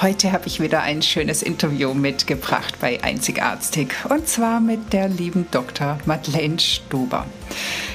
[0.00, 5.48] Heute habe ich wieder ein schönes Interview mitgebracht bei Einzigartig und zwar mit der lieben
[5.50, 5.98] Dr.
[6.06, 7.26] Madeleine Stuber.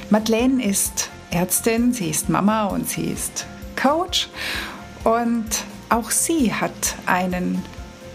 [0.09, 3.45] Madeleine ist Ärztin, sie ist Mama und sie ist
[3.81, 4.27] Coach
[5.05, 5.45] und
[5.87, 6.73] auch sie hat
[7.05, 7.63] einen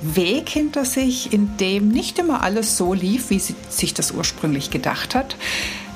[0.03, 4.69] Weg hinter sich, in dem nicht immer alles so lief, wie sie sich das ursprünglich
[4.71, 5.35] gedacht hat.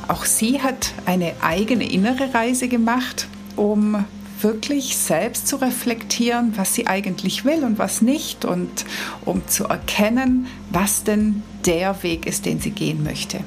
[0.09, 4.07] Auch sie hat eine eigene innere Reise gemacht, um
[4.43, 8.85] wirklich selbst zu reflektieren, was sie eigentlich will und was nicht und
[9.25, 13.41] um zu erkennen, was denn der Weg ist, den sie gehen möchte.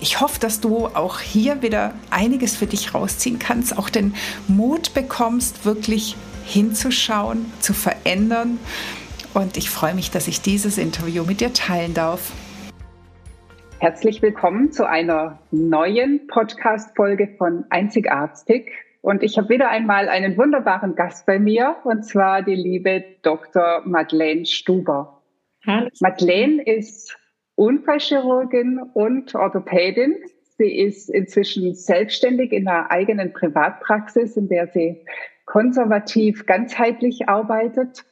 [0.00, 4.14] Ich hoffe, dass du auch hier wieder einiges für dich rausziehen kannst, auch den
[4.48, 8.58] Mut bekommst, wirklich hinzuschauen, zu verändern.
[9.34, 12.32] Und ich freue mich, dass ich dieses Interview mit dir teilen darf.
[13.78, 18.70] Herzlich willkommen zu einer neuen Podcast-Folge von Einzigartig.
[19.02, 23.82] Und ich habe wieder einmal einen wunderbaren Gast bei mir, und zwar die liebe Dr.
[23.84, 25.20] Madeleine Stuber.
[25.66, 25.88] Hallo.
[26.00, 27.18] Madeleine ist
[27.56, 30.16] Unfallchirurgin und Orthopädin.
[30.56, 35.04] Sie ist inzwischen selbstständig in einer eigenen Privatpraxis, in der sie
[35.46, 38.04] konservativ ganzheitlich arbeitet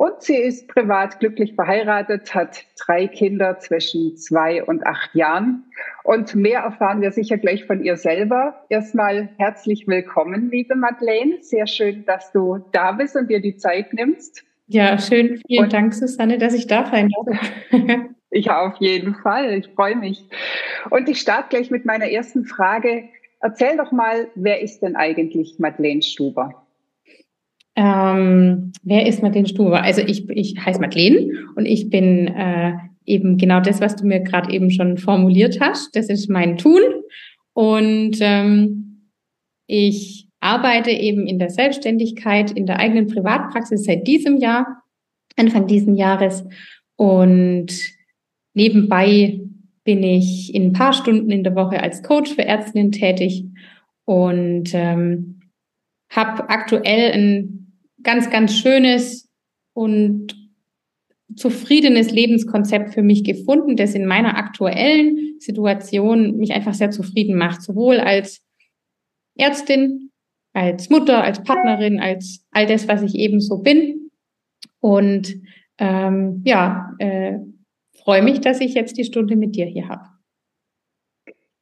[0.00, 5.64] und sie ist privat glücklich verheiratet, hat drei Kinder zwischen zwei und acht Jahren.
[6.04, 8.64] Und mehr erfahren wir sicher gleich von ihr selber.
[8.70, 11.42] Erstmal herzlich willkommen, liebe Madeleine.
[11.42, 14.42] Sehr schön, dass du da bist und dir die Zeit nimmst.
[14.68, 15.38] Ja, schön.
[15.46, 17.38] Vielen und Dank, Susanne, dass ich da sein darf.
[18.30, 19.52] ich auf jeden Fall.
[19.52, 20.24] Ich freue mich.
[20.88, 23.10] Und ich starte gleich mit meiner ersten Frage.
[23.42, 26.66] Erzähl doch mal, wer ist denn eigentlich Madeleine Stuber?
[27.82, 29.82] Ähm, wer ist Madeleine Stuber?
[29.82, 32.74] Also ich, ich heiße Madeleine und ich bin äh,
[33.06, 35.96] eben genau das, was du mir gerade eben schon formuliert hast.
[35.96, 36.82] Das ist mein Tun.
[37.54, 39.08] Und ähm,
[39.66, 44.82] ich arbeite eben in der Selbstständigkeit, in der eigenen Privatpraxis seit diesem Jahr,
[45.36, 46.44] Anfang diesen Jahres.
[46.96, 47.68] Und
[48.52, 49.40] nebenbei
[49.84, 53.46] bin ich in ein paar Stunden in der Woche als Coach für Ärztinnen tätig
[54.04, 55.40] und ähm,
[56.10, 57.59] habe aktuell ein
[58.02, 59.28] ganz, ganz schönes
[59.72, 60.34] und
[61.36, 67.62] zufriedenes Lebenskonzept für mich gefunden, das in meiner aktuellen Situation mich einfach sehr zufrieden macht,
[67.62, 68.42] sowohl als
[69.36, 70.10] Ärztin,
[70.52, 74.10] als Mutter, als Partnerin, als all das, was ich eben so bin.
[74.80, 75.36] Und
[75.78, 77.38] ähm, ja, äh,
[78.02, 80.08] freue mich, dass ich jetzt die Stunde mit dir hier habe.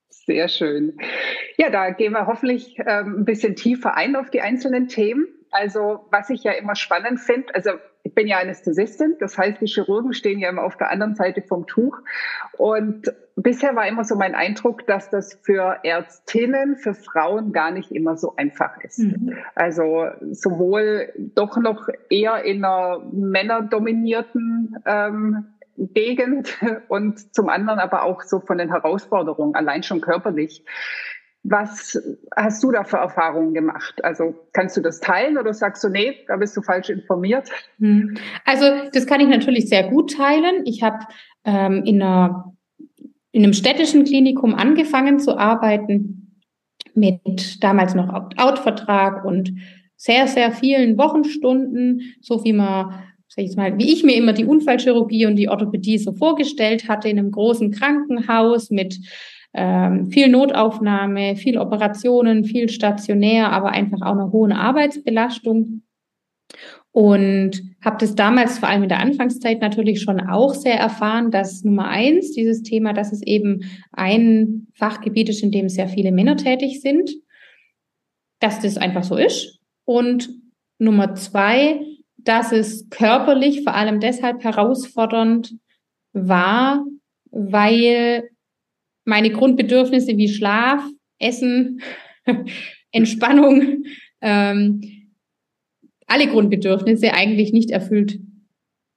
[0.09, 0.97] Sehr schön.
[1.56, 5.27] Ja, da gehen wir hoffentlich ähm, ein bisschen tiefer ein auf die einzelnen Themen.
[5.50, 7.70] Also was ich ja immer spannend finde, also
[8.09, 11.42] ich bin ja Anästhesistin, das heißt, die Chirurgen stehen ja immer auf der anderen Seite
[11.42, 11.98] vom Tuch.
[12.56, 17.92] Und bisher war immer so mein Eindruck, dass das für Ärztinnen, für Frauen gar nicht
[17.92, 19.00] immer so einfach ist.
[19.00, 19.36] Mhm.
[19.54, 26.56] Also sowohl doch noch eher in einer männerdominierten ähm, Gegend
[26.88, 30.65] und zum anderen aber auch so von den Herausforderungen, allein schon körperlich.
[31.50, 31.98] Was
[32.36, 34.04] hast du da für Erfahrungen gemacht?
[34.04, 37.48] Also kannst du das teilen oder sagst du, nee, da bist du falsch informiert?
[37.78, 38.16] Hm.
[38.44, 40.62] Also das kann ich natürlich sehr gut teilen.
[40.66, 40.98] Ich habe
[41.44, 42.54] ähm, in, einer,
[43.32, 46.36] in einem städtischen Klinikum angefangen zu arbeiten
[46.94, 49.53] mit damals noch Opt-out-Vertrag und
[49.97, 52.94] sehr, sehr vielen Wochenstunden, so wie man,
[53.28, 57.09] sag ich mal, wie ich mir immer die Unfallchirurgie und die Orthopädie so vorgestellt hatte,
[57.09, 58.98] in einem großen Krankenhaus mit
[59.54, 65.83] ähm, viel Notaufnahme, viel Operationen, viel stationär, aber einfach auch eine hohe Arbeitsbelastung.
[66.91, 71.62] Und habe das damals vor allem in der Anfangszeit natürlich schon auch sehr erfahren, dass
[71.62, 76.36] Nummer eins dieses Thema, dass es eben ein Fachgebiet ist, in dem sehr viele Männer
[76.36, 77.10] tätig sind,
[78.41, 79.60] dass das einfach so ist.
[79.84, 80.30] Und
[80.78, 81.80] Nummer zwei,
[82.16, 85.54] dass es körperlich vor allem deshalb herausfordernd
[86.12, 86.84] war,
[87.30, 88.30] weil
[89.09, 90.83] meine Grundbedürfnisse wie Schlaf,
[91.19, 91.81] Essen,
[92.93, 93.84] Entspannung,
[94.21, 94.83] ähm,
[96.07, 98.21] alle Grundbedürfnisse eigentlich nicht erfüllt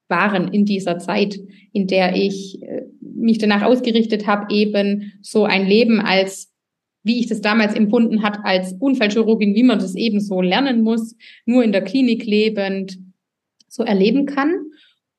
[0.10, 1.40] waren in dieser Zeit,
[1.72, 6.54] in der ich äh, mich danach ausgerichtet habe, eben so ein Leben als,
[7.04, 11.16] wie ich das damals empfunden hat, als Unfallchirurgin, wie man das eben so lernen muss,
[11.46, 13.00] nur in der Klinik lebend,
[13.69, 14.54] so erleben kann.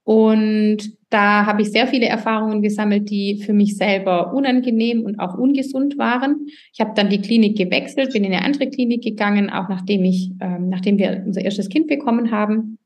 [0.04, 0.78] Und
[1.10, 5.98] da habe ich sehr viele Erfahrungen gesammelt, die für mich selber unangenehm und auch ungesund
[5.98, 6.46] waren.
[6.72, 10.32] Ich habe dann die Klinik gewechselt, bin in eine andere Klinik gegangen, auch nachdem ich,
[10.40, 12.78] ähm, nachdem wir unser erstes Kind bekommen haben.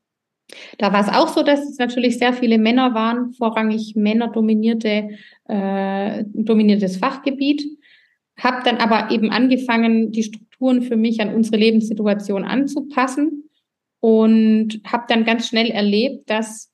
[0.77, 5.09] Da war es auch so, dass es natürlich sehr viele Männer waren, vorrangig männerdominierte,
[5.47, 7.65] äh, dominiertes Fachgebiet.
[8.37, 13.49] Habe dann aber eben angefangen, die Strukturen für mich an unsere Lebenssituation anzupassen
[13.99, 16.71] und habe dann ganz schnell erlebt, dass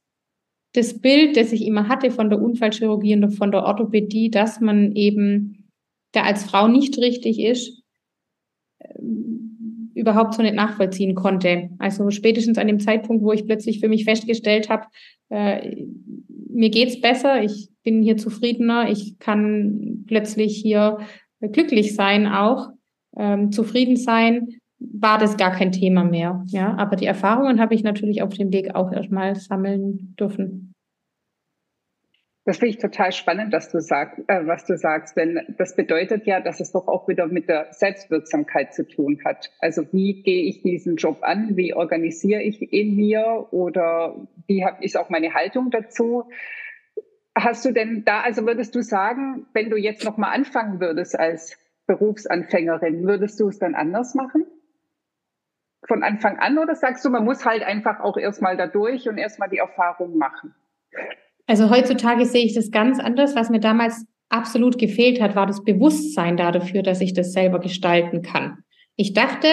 [0.73, 4.95] das Bild, das ich immer hatte von der Unfallchirurgie und von der Orthopädie, dass man
[4.95, 5.69] eben
[6.11, 7.83] da als Frau nicht richtig ist,
[8.79, 11.69] ähm, überhaupt so nicht nachvollziehen konnte.
[11.77, 14.87] Also spätestens an dem Zeitpunkt, wo ich plötzlich für mich festgestellt habe,
[15.29, 15.85] äh,
[16.49, 20.99] mir geht's besser, ich bin hier zufriedener, ich kann plötzlich hier
[21.39, 22.69] glücklich sein auch,
[23.17, 24.59] ähm, zufrieden sein,
[24.91, 26.43] war das gar kein Thema mehr.
[26.47, 30.73] Ja, aber die Erfahrungen habe ich natürlich auf dem Weg auch erstmal sammeln dürfen.
[32.45, 36.25] Das finde ich total spannend, dass du sagst, äh, was du sagst, denn das bedeutet
[36.25, 39.49] ja, dass es doch auch wieder mit der Selbstwirksamkeit zu tun hat.
[39.59, 41.55] Also wie gehe ich diesen Job an?
[41.55, 43.47] Wie organisiere ich in mir?
[43.51, 46.25] Oder wie hab, ist auch meine Haltung dazu?
[47.33, 51.17] Hast du denn da, also würdest du sagen, wenn du jetzt noch mal anfangen würdest
[51.17, 51.57] als
[51.87, 54.45] Berufsanfängerin, würdest du es dann anders machen?
[55.87, 59.17] Von Anfang an oder sagst du, man muss halt einfach auch erstmal da durch und
[59.17, 60.55] erstmal die Erfahrung machen?
[61.45, 63.35] Also heutzutage sehe ich das ganz anders.
[63.35, 68.21] Was mir damals absolut gefehlt hat, war das Bewusstsein dafür, dass ich das selber gestalten
[68.21, 68.63] kann.
[68.95, 69.47] Ich dachte,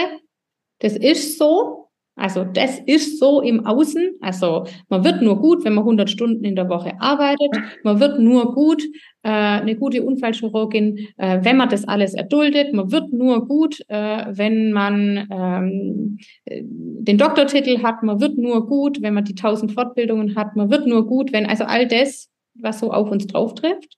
[0.79, 1.80] das ist so,
[2.21, 4.17] also das ist so im Außen.
[4.21, 7.49] Also man wird nur gut, wenn man 100 Stunden in der Woche arbeitet.
[7.83, 8.83] Man wird nur gut,
[9.23, 12.75] äh, eine gute Unfallchirurgin, äh, wenn man das alles erduldet.
[12.75, 18.03] Man wird nur gut, äh, wenn man ähm, den Doktortitel hat.
[18.03, 20.57] Man wird nur gut, wenn man die 1000 Fortbildungen hat.
[20.57, 23.97] Man wird nur gut, wenn also all das, was so auf uns drauf trifft.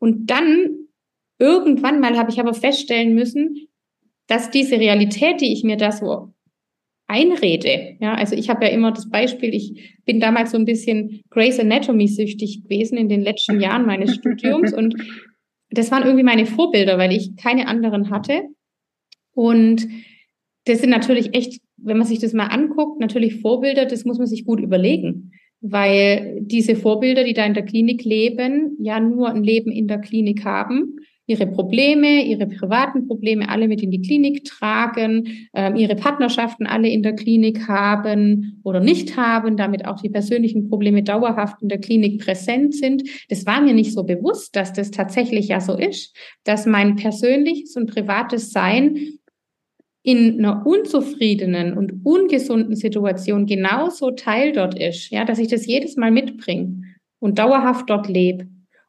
[0.00, 0.88] Und dann
[1.38, 3.68] irgendwann mal habe ich aber feststellen müssen,
[4.26, 6.32] dass diese Realität, die ich mir da so
[7.06, 7.96] einrede.
[8.00, 11.60] Ja, also ich habe ja immer das Beispiel, ich bin damals so ein bisschen Grace
[11.60, 14.96] Anatomy süchtig gewesen in den letzten Jahren meines Studiums und
[15.70, 18.42] das waren irgendwie meine Vorbilder, weil ich keine anderen hatte.
[19.32, 19.86] Und
[20.64, 24.26] das sind natürlich echt, wenn man sich das mal anguckt, natürlich Vorbilder, das muss man
[24.26, 25.32] sich gut überlegen.
[25.60, 29.98] Weil diese Vorbilder, die da in der Klinik leben, ja nur ein Leben in der
[29.98, 30.96] Klinik haben
[31.26, 36.88] ihre Probleme, ihre privaten Probleme alle mit in die Klinik tragen, ähm, ihre Partnerschaften alle
[36.88, 41.78] in der Klinik haben oder nicht haben, damit auch die persönlichen Probleme dauerhaft in der
[41.78, 43.02] Klinik präsent sind.
[43.28, 47.76] Das war mir nicht so bewusst, dass das tatsächlich ja so ist, dass mein persönliches
[47.76, 48.96] und privates Sein
[50.04, 55.96] in einer unzufriedenen und ungesunden Situation genauso Teil dort ist, ja, dass ich das jedes
[55.96, 56.82] Mal mitbringe
[57.18, 58.46] und dauerhaft dort lebe.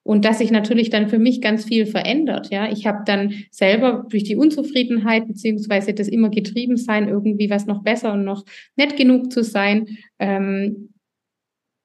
[0.08, 2.50] Und dass sich natürlich dann für mich ganz viel verändert.
[2.50, 7.66] Ja, ich habe dann selber durch die Unzufriedenheit beziehungsweise das immer getrieben sein, irgendwie was
[7.66, 8.46] noch besser und noch
[8.78, 10.94] nett genug zu sein, ähm,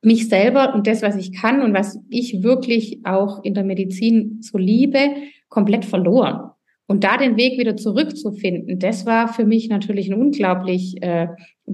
[0.03, 4.39] mich selber und das, was ich kann und was ich wirklich auch in der Medizin
[4.41, 5.01] so liebe,
[5.49, 6.53] komplett verloren.
[6.87, 11.27] Und da den Weg wieder zurückzufinden, das war für mich natürlich ein unglaublich äh,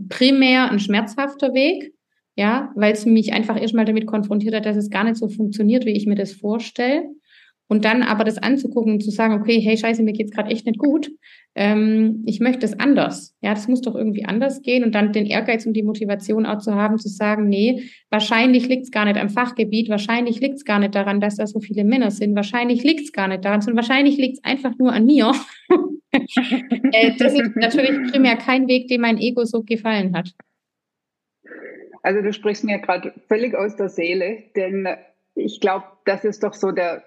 [0.08, 1.92] primär ein schmerzhafter Weg
[2.38, 5.84] ja, weil es mich einfach erstmal damit konfrontiert hat, dass es gar nicht so funktioniert,
[5.86, 7.02] wie ich mir das vorstelle.
[7.66, 10.64] Und dann aber das anzugucken und zu sagen, okay, hey, scheiße, mir geht's gerade echt
[10.64, 11.10] nicht gut.
[11.56, 13.34] Ähm, ich möchte es anders.
[13.42, 14.84] Ja, das muss doch irgendwie anders gehen.
[14.84, 18.92] Und dann den Ehrgeiz und die Motivation auch zu haben, zu sagen, nee, wahrscheinlich liegt's
[18.92, 22.36] gar nicht am Fachgebiet, wahrscheinlich liegt's gar nicht daran, dass da so viele Männer sind,
[22.36, 25.32] wahrscheinlich liegt's gar nicht daran, sondern wahrscheinlich liegt's einfach nur an mir.
[26.12, 30.32] äh, das ist natürlich primär kein Weg, dem mein Ego so gefallen hat.
[32.08, 34.88] Also du sprichst mir gerade völlig aus der Seele, denn
[35.34, 37.02] ich glaube, das ist doch so der,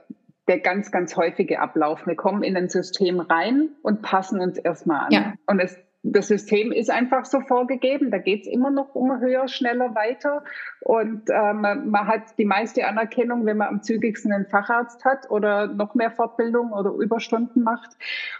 [0.47, 2.05] der ganz, ganz häufige Ablauf.
[2.05, 5.11] Wir kommen in ein System rein und passen uns erstmal an.
[5.11, 5.33] Ja.
[5.47, 8.11] Und es, das System ist einfach so vorgegeben.
[8.11, 10.43] Da geht es immer noch um höher, schneller, weiter.
[10.81, 15.65] Und ähm, man hat die meiste Anerkennung, wenn man am zügigsten einen Facharzt hat oder
[15.65, 17.89] noch mehr Fortbildung oder Überstunden macht.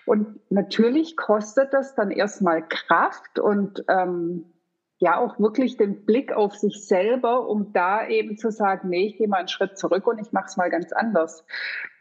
[0.05, 4.45] Und natürlich kostet das dann erstmal Kraft und ähm,
[5.01, 9.17] ja auch wirklich den Blick auf sich selber, um da eben zu sagen, nee, ich
[9.17, 11.43] gehe mal einen Schritt zurück und ich mache es mal ganz anders.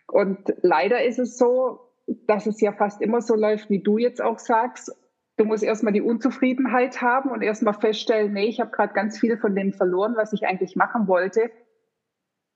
[0.06, 1.80] Und leider ist es so,
[2.26, 4.94] dass es ja fast immer so läuft, wie du jetzt auch sagst.
[5.38, 9.38] Du musst erstmal die Unzufriedenheit haben und erstmal feststellen, nee, ich habe gerade ganz viel
[9.38, 11.50] von dem verloren, was ich eigentlich machen wollte,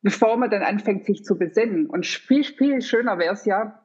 [0.03, 1.87] bevor man dann anfängt, sich zu besinnen.
[1.87, 3.84] Und viel, viel schöner wäre es ja,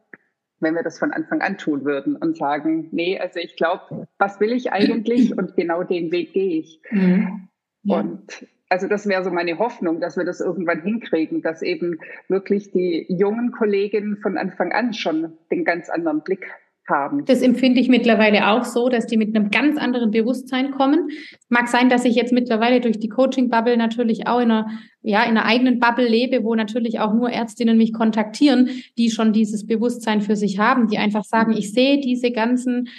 [0.59, 4.39] wenn wir das von Anfang an tun würden und sagen, nee, also ich glaube, was
[4.39, 6.81] will ich eigentlich und genau den Weg gehe ich.
[6.91, 7.49] Mhm.
[7.83, 7.99] Ja.
[7.99, 12.71] Und also das wäre so meine Hoffnung, dass wir das irgendwann hinkriegen, dass eben wirklich
[12.71, 16.45] die jungen Kolleginnen von Anfang an schon den ganz anderen Blick
[16.89, 17.25] haben.
[17.25, 21.09] Das empfinde ich mittlerweile auch so, dass die mit einem ganz anderen Bewusstsein kommen.
[21.47, 24.67] Mag sein, dass ich jetzt mittlerweile durch die Coaching-Bubble natürlich auch in einer,
[25.01, 29.33] ja, in einer eigenen Bubble lebe, wo natürlich auch nur Ärztinnen mich kontaktieren, die schon
[29.33, 32.89] dieses Bewusstsein für sich haben, die einfach sagen, ich sehe diese ganzen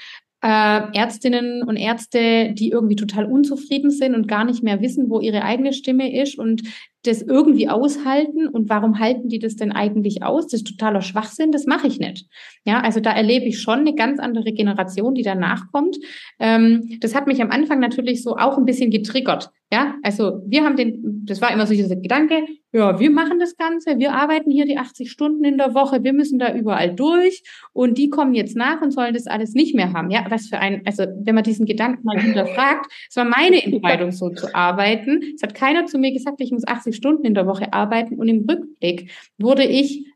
[0.42, 5.20] äh, Ärztinnen und Ärzte, die irgendwie total unzufrieden sind und gar nicht mehr wissen, wo
[5.20, 6.62] ihre eigene Stimme ist und
[7.02, 8.46] das irgendwie aushalten.
[8.48, 10.46] Und warum halten die das denn eigentlich aus?
[10.46, 12.26] Das ist totaler Schwachsinn, das mache ich nicht.
[12.64, 15.96] Ja, also da erlebe ich schon eine ganz andere Generation, die danach kommt.
[16.38, 19.50] Ähm, das hat mich am Anfang natürlich so auch ein bisschen getriggert.
[19.72, 23.56] Ja, also wir haben den, das war immer so dieser Gedanke, ja, wir machen das
[23.56, 27.42] Ganze, wir arbeiten hier die 80 Stunden in der Woche, wir müssen da überall durch
[27.72, 30.10] und die kommen jetzt nach und sollen das alles nicht mehr haben.
[30.10, 34.10] Ja, was für ein, also wenn man diesen Gedanken mal hinterfragt, es war meine Entscheidung,
[34.10, 35.20] so zu arbeiten.
[35.34, 38.28] Es hat keiner zu mir gesagt, ich muss 80 Stunden in der Woche arbeiten und
[38.28, 40.06] im Rückblick wurde ich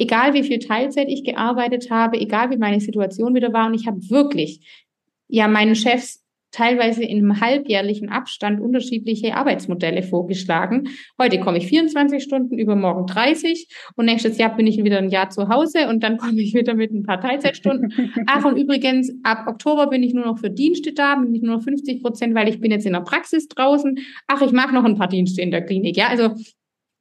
[0.00, 3.66] egal wie viel Teilzeit ich gearbeitet habe, egal wie meine Situation wieder war.
[3.66, 4.86] Und ich habe wirklich
[5.28, 10.88] ja meinen Chefs teilweise in einem halbjährlichen Abstand unterschiedliche Arbeitsmodelle vorgeschlagen.
[11.18, 15.30] Heute komme ich 24 Stunden, übermorgen 30 und nächstes Jahr bin ich wieder ein Jahr
[15.30, 18.12] zu Hause und dann komme ich wieder mit ein paar Teilzeitstunden.
[18.26, 21.56] Ach, und übrigens, ab Oktober bin ich nur noch für Dienste da, bin ich nur
[21.56, 23.98] noch 50 Prozent, weil ich bin jetzt in der Praxis draußen.
[24.26, 25.96] Ach, ich mache noch ein paar Dienste in der Klinik.
[25.96, 26.34] Ja, also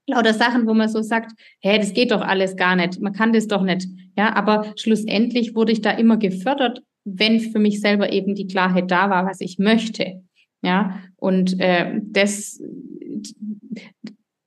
[0.08, 3.34] lauter Sachen, wo man so sagt, hä, das geht doch alles gar nicht, man kann
[3.34, 3.88] das doch nicht.
[4.18, 6.82] Ja, aber schlussendlich wurde ich da immer gefördert
[7.16, 10.22] wenn für mich selber eben die Klarheit da war, was ich möchte.
[10.62, 12.62] Ja, und äh, das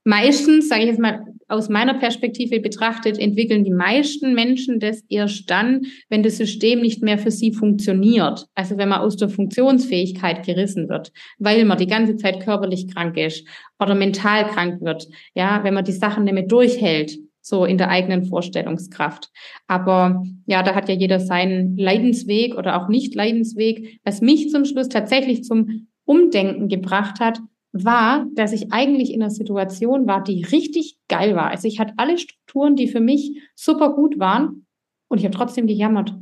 [0.04, 5.50] meistens, sage ich jetzt mal, aus meiner Perspektive betrachtet, entwickeln die meisten Menschen das erst
[5.50, 8.47] dann, wenn das System nicht mehr für sie funktioniert.
[8.54, 13.19] Also wenn man aus der Funktionsfähigkeit gerissen wird, weil man die ganze Zeit körperlich krank
[13.19, 13.47] ist
[13.78, 15.07] oder mental krank wird.
[15.35, 19.30] Ja, wenn man die Sachen nicht mehr durchhält so in der eigenen Vorstellungskraft.
[19.66, 24.00] Aber ja, da hat ja jeder seinen Leidensweg oder auch nicht Leidensweg.
[24.04, 27.40] Was mich zum Schluss tatsächlich zum Umdenken gebracht hat,
[27.72, 31.50] war, dass ich eigentlich in einer Situation war, die richtig geil war.
[31.50, 34.66] Also ich hatte alle Strukturen, die für mich super gut waren
[35.08, 36.14] und ich habe trotzdem gejammert.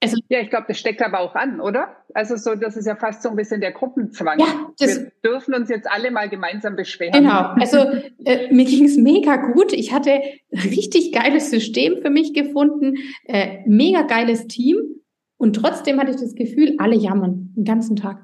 [0.00, 1.96] Also, ja, ich glaube, das steckt aber auch an, oder?
[2.14, 4.38] Also so, das ist ja fast so ein bisschen der Gruppenzwang.
[4.38, 7.12] Ja, das, Wir dürfen uns jetzt alle mal gemeinsam beschweren.
[7.12, 7.54] Genau.
[7.58, 7.78] Also
[8.24, 9.72] äh, mir ging es mega gut.
[9.72, 10.20] Ich hatte
[10.52, 14.76] richtig geiles System für mich gefunden, äh, mega geiles Team.
[15.36, 18.22] Und trotzdem hatte ich das Gefühl, alle jammern den ganzen Tag.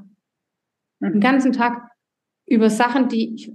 [1.01, 1.13] Mhm.
[1.15, 1.91] Den ganzen Tag
[2.47, 3.53] über Sachen, die ich,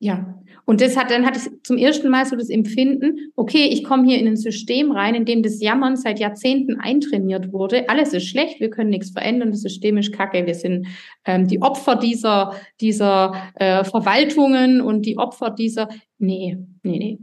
[0.00, 3.82] ja, und das hat, dann hatte ich zum ersten Mal so das Empfinden, okay, ich
[3.82, 7.88] komme hier in ein System rein, in dem das Jammern seit Jahrzehnten eintrainiert wurde.
[7.88, 10.86] Alles ist schlecht, wir können nichts verändern, das System ist kacke, wir sind
[11.24, 15.88] ähm, die Opfer dieser, dieser äh, Verwaltungen und die Opfer dieser,
[16.18, 17.18] nee, nee, nee.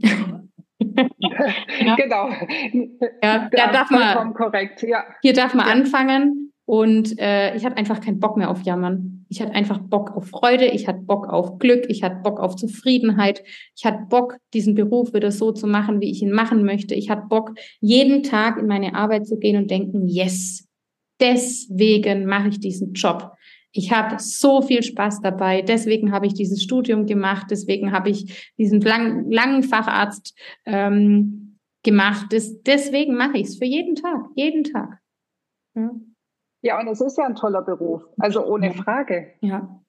[1.86, 1.94] ja.
[1.96, 2.28] Genau.
[3.22, 5.04] Ja, da darf man, korrekt, ja.
[5.22, 5.72] Hier darf man ja.
[5.72, 9.15] anfangen und äh, ich hatte einfach keinen Bock mehr auf Jammern.
[9.28, 12.56] Ich hatte einfach Bock auf Freude, ich hatte Bock auf Glück, ich hatte Bock auf
[12.56, 13.42] Zufriedenheit,
[13.76, 16.94] ich hatte Bock, diesen Beruf wieder so zu machen, wie ich ihn machen möchte.
[16.94, 20.66] Ich hatte Bock, jeden Tag in meine Arbeit zu gehen und denken, yes,
[21.20, 23.32] deswegen mache ich diesen Job.
[23.72, 25.60] Ich habe so viel Spaß dabei.
[25.60, 27.48] Deswegen habe ich dieses Studium gemacht.
[27.50, 32.26] Deswegen habe ich diesen lang, langen Facharzt ähm, gemacht.
[32.30, 34.98] Das, deswegen mache ich es für jeden Tag, jeden Tag.
[35.74, 35.90] Ja.
[36.66, 39.34] Ja, und es ist ja ein toller Beruf, also ohne Frage.
[39.40, 39.80] Ja.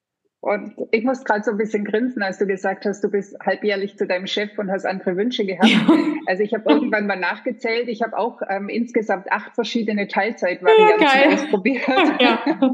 [0.42, 3.98] Und ich muss gerade so ein bisschen grinsen, als du gesagt hast, du bist halbjährlich
[3.98, 5.68] zu deinem Chef und hast andere Wünsche gehabt.
[5.68, 5.88] Ja.
[6.28, 7.88] Also ich habe irgendwann mal nachgezählt.
[7.88, 11.88] Ich habe auch ähm, insgesamt acht verschiedene Teilzeitvarianten ja, ausprobiert.
[12.22, 12.46] Ja.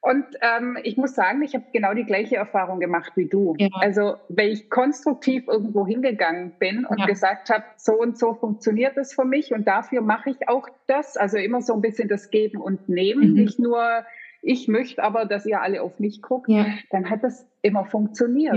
[0.00, 3.54] Und ähm, ich muss sagen, ich habe genau die gleiche Erfahrung gemacht wie du.
[3.58, 3.68] Ja.
[3.72, 7.06] Also, weil ich konstruktiv irgendwo hingegangen bin und ja.
[7.06, 11.16] gesagt habe, so und so funktioniert das für mich und dafür mache ich auch das.
[11.16, 13.34] Also immer so ein bisschen das Geben und Nehmen, mhm.
[13.34, 14.04] nicht nur
[14.40, 16.66] ich möchte aber, dass ihr alle auf mich guckt, ja.
[16.90, 18.54] dann hat das immer funktioniert.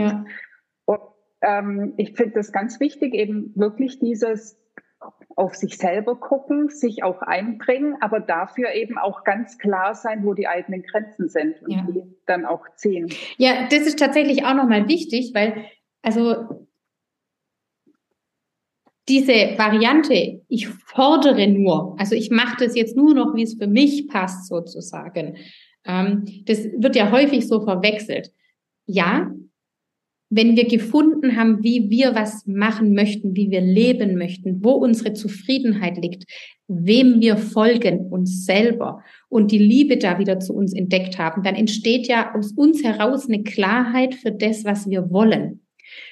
[0.86, 1.00] Und
[1.41, 4.60] ähm, ich finde das ganz wichtig, eben wirklich dieses
[5.35, 10.33] auf sich selber gucken, sich auch einbringen, aber dafür eben auch ganz klar sein, wo
[10.33, 11.88] die eigenen Grenzen sind und ja.
[11.88, 13.11] die dann auch ziehen.
[13.38, 15.65] Ja, das ist tatsächlich auch nochmal wichtig, weil
[16.01, 16.67] also
[19.07, 23.67] diese Variante, ich fordere nur, also ich mache das jetzt nur noch, wie es für
[23.67, 25.38] mich passt, sozusagen.
[25.85, 28.31] Ähm, das wird ja häufig so verwechselt.
[28.85, 29.31] Ja,
[30.33, 35.11] wenn wir gefunden haben, wie wir was machen möchten, wie wir leben möchten, wo unsere
[35.13, 36.23] Zufriedenheit liegt,
[36.69, 41.55] wem wir folgen, uns selber und die Liebe da wieder zu uns entdeckt haben, dann
[41.55, 45.65] entsteht ja aus uns heraus eine Klarheit für das, was wir wollen.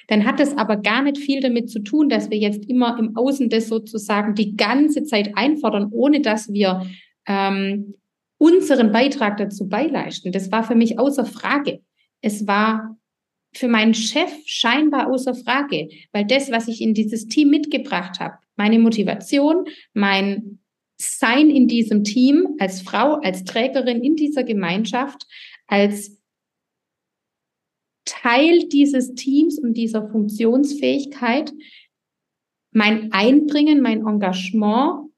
[0.08, 3.16] Dann hat es aber gar nicht viel damit zu tun, dass wir jetzt immer im
[3.16, 6.86] Außen das sozusagen die ganze Zeit einfordern, ohne dass wir
[7.26, 7.94] ähm,
[8.36, 10.30] unseren Beitrag dazu beileisten.
[10.30, 11.80] Das war für mich außer Frage.
[12.20, 12.98] Es war
[13.52, 18.38] für meinen Chef scheinbar außer Frage, weil das, was ich in dieses Team mitgebracht habe,
[18.56, 20.60] meine Motivation, mein
[20.96, 25.26] Sein in diesem Team als Frau, als Trägerin in dieser Gemeinschaft,
[25.66, 26.20] als
[28.04, 31.52] Teil dieses Teams und dieser Funktionsfähigkeit,
[32.72, 35.10] mein Einbringen, mein Engagement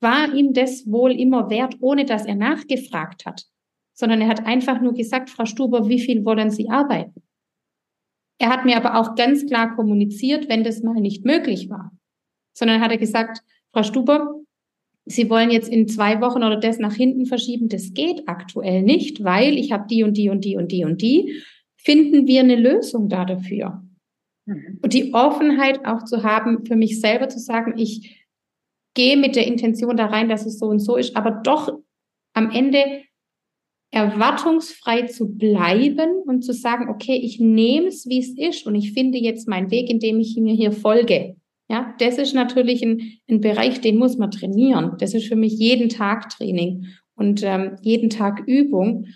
[0.00, 3.44] war ihm das wohl immer wert, ohne dass er nachgefragt hat,
[3.92, 7.23] sondern er hat einfach nur gesagt, Frau Stuber, wie viel wollen Sie arbeiten?
[8.38, 11.92] Er hat mir aber auch ganz klar kommuniziert, wenn das mal nicht möglich war.
[12.52, 14.44] Sondern hat er gesagt, Frau Stuber,
[15.06, 17.68] Sie wollen jetzt in zwei Wochen oder das nach hinten verschieben.
[17.68, 21.02] Das geht aktuell nicht, weil ich habe die und die und die und die und
[21.02, 21.42] die.
[21.76, 23.82] Finden wir eine Lösung da dafür?
[24.46, 24.78] Mhm.
[24.82, 28.24] Und die Offenheit auch zu haben, für mich selber zu sagen, ich
[28.94, 31.78] gehe mit der Intention da rein, dass es so und so ist, aber doch
[32.32, 33.02] am Ende
[33.94, 38.92] erwartungsfrei zu bleiben und zu sagen, okay, ich nehme es, wie es ist und ich
[38.92, 41.36] finde jetzt meinen Weg, indem ich mir hier folge.
[41.70, 44.96] Ja, das ist natürlich ein, ein Bereich, den muss man trainieren.
[44.98, 49.06] Das ist für mich jeden Tag Training und ähm, jeden Tag Übung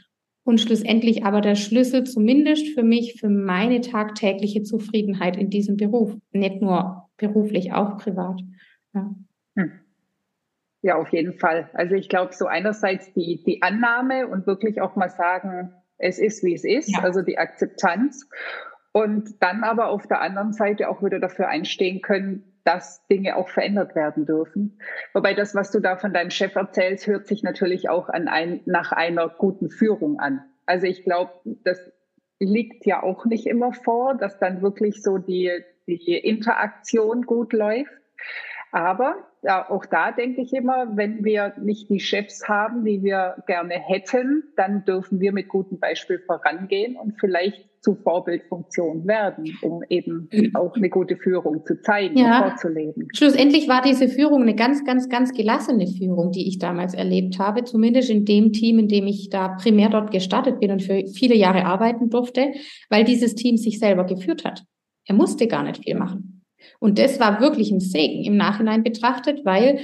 [0.45, 6.17] und schlussendlich aber der Schlüssel zumindest für mich, für meine tagtägliche Zufriedenheit in diesem Beruf.
[6.33, 8.41] Nicht nur beruflich, auch privat.
[8.95, 9.13] Ja.
[10.83, 11.71] Ja, auf jeden Fall.
[11.73, 16.45] Also ich glaube, so einerseits die, die Annahme und wirklich auch mal sagen, es ist,
[16.45, 17.03] wie es ist, ja.
[17.03, 18.29] also die Akzeptanz.
[18.93, 23.49] Und dann aber auf der anderen Seite auch wieder dafür einstehen können, dass Dinge auch
[23.49, 24.79] verändert werden dürfen.
[25.15, 28.61] Wobei das, was du da von deinem Chef erzählst, hört sich natürlich auch an ein,
[28.67, 30.45] nach einer guten Führung an.
[30.67, 31.33] Also ich glaube,
[31.65, 31.91] das
[32.39, 35.51] liegt ja auch nicht immer vor, dass dann wirklich so die,
[35.87, 37.91] die Interaktion gut läuft.
[38.73, 43.43] Aber ja, auch da denke ich immer, wenn wir nicht die Chefs haben, die wir
[43.47, 49.83] gerne hätten, dann dürfen wir mit gutem Beispiel vorangehen und vielleicht zu Vorbildfunktion werden, um
[49.89, 52.43] eben auch eine gute Führung zu zeigen ja.
[52.43, 53.09] und vorzuleben.
[53.15, 57.65] Schlussendlich war diese Führung eine ganz, ganz, ganz gelassene Führung, die ich damals erlebt habe,
[57.65, 61.37] zumindest in dem Team, in dem ich da primär dort gestartet bin und für viele
[61.37, 62.53] Jahre arbeiten durfte,
[62.91, 64.65] weil dieses Team sich selber geführt hat.
[65.07, 66.38] Er musste gar nicht viel machen.
[66.79, 69.81] Und das war wirklich ein Segen im Nachhinein betrachtet, weil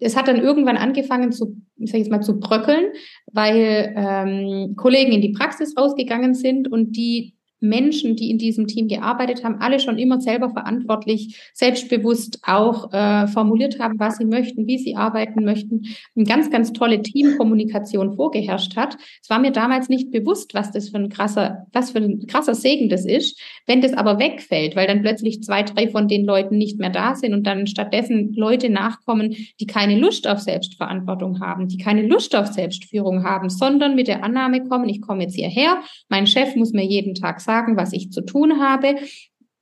[0.00, 2.92] es hat dann irgendwann angefangen zu, ich sag jetzt mal, zu bröckeln,
[3.32, 7.35] weil ähm, Kollegen in die Praxis rausgegangen sind und die
[7.68, 13.26] Menschen, die in diesem Team gearbeitet haben, alle schon immer selber verantwortlich, selbstbewusst auch äh,
[13.26, 15.82] formuliert haben, was sie möchten, wie sie arbeiten möchten.
[16.14, 18.96] Eine ganz, ganz tolle Teamkommunikation vorgeherrscht hat.
[19.22, 22.54] Es war mir damals nicht bewusst, was das für ein krasser, was für ein krasser
[22.54, 23.40] Segen das ist.
[23.66, 27.14] Wenn das aber wegfällt, weil dann plötzlich zwei, drei von den Leuten nicht mehr da
[27.14, 32.34] sind und dann stattdessen Leute nachkommen, die keine Lust auf Selbstverantwortung haben, die keine Lust
[32.36, 36.72] auf Selbstführung haben, sondern mit der Annahme kommen, ich komme jetzt hierher, mein Chef muss
[36.72, 38.96] mir jeden Tag sagen, was ich zu tun habe.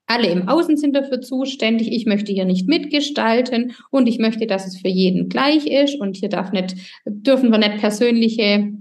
[0.06, 1.90] Alle im Außen sind dafür zuständig.
[1.90, 5.98] Ich möchte hier nicht mitgestalten und ich möchte, dass es für jeden gleich ist.
[5.98, 6.76] Und hier darf nicht,
[7.06, 8.72] dürfen wir nicht persönliche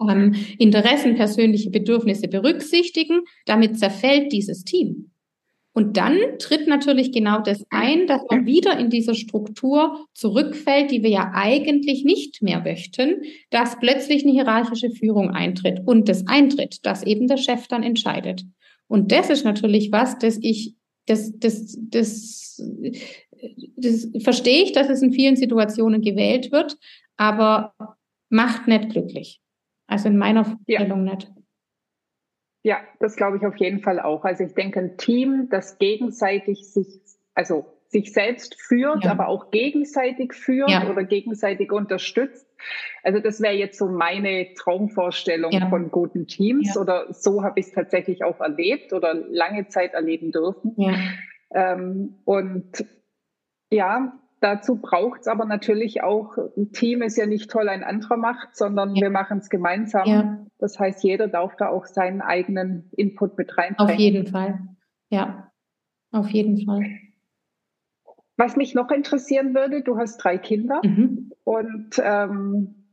[0.00, 3.22] ähm, Interessen, persönliche Bedürfnisse berücksichtigen.
[3.44, 5.10] Damit zerfällt dieses Team.
[5.76, 11.02] Und dann tritt natürlich genau das ein, dass man wieder in dieser Struktur zurückfällt, die
[11.02, 16.86] wir ja eigentlich nicht mehr möchten, dass plötzlich eine hierarchische Führung eintritt und das eintritt,
[16.86, 18.44] dass eben der Chef dann entscheidet.
[18.86, 22.62] Und das ist natürlich was, das ich, das, das, das,
[23.76, 26.76] das verstehe ich, dass es in vielen Situationen gewählt wird,
[27.16, 27.74] aber
[28.30, 29.40] macht nicht glücklich.
[29.88, 31.14] Also in meiner Vorstellung ja.
[31.14, 31.30] nicht.
[32.64, 34.24] Ja, das glaube ich auf jeden Fall auch.
[34.24, 37.02] Also ich denke, ein Team, das gegenseitig sich,
[37.34, 39.10] also sich selbst führt, ja.
[39.10, 40.90] aber auch gegenseitig führt ja.
[40.90, 42.48] oder gegenseitig unterstützt.
[43.02, 45.68] Also das wäre jetzt so meine Traumvorstellung ja.
[45.68, 50.32] von guten Teams oder so habe ich es tatsächlich auch erlebt oder lange Zeit erleben
[50.32, 50.74] dürfen.
[51.54, 52.86] Ähm, und
[53.70, 58.18] ja, Dazu braucht es aber natürlich auch, ein Team ist ja nicht toll, ein anderer
[58.18, 59.04] macht, sondern ja.
[59.04, 60.06] wir machen es gemeinsam.
[60.06, 60.46] Ja.
[60.58, 63.94] Das heißt, jeder darf da auch seinen eigenen Input mit reinbringen.
[63.94, 64.58] Auf jeden Fall.
[65.08, 65.50] Ja,
[66.10, 66.84] auf jeden Fall.
[68.36, 71.32] Was mich noch interessieren würde, du hast drei Kinder mhm.
[71.44, 72.83] und ähm,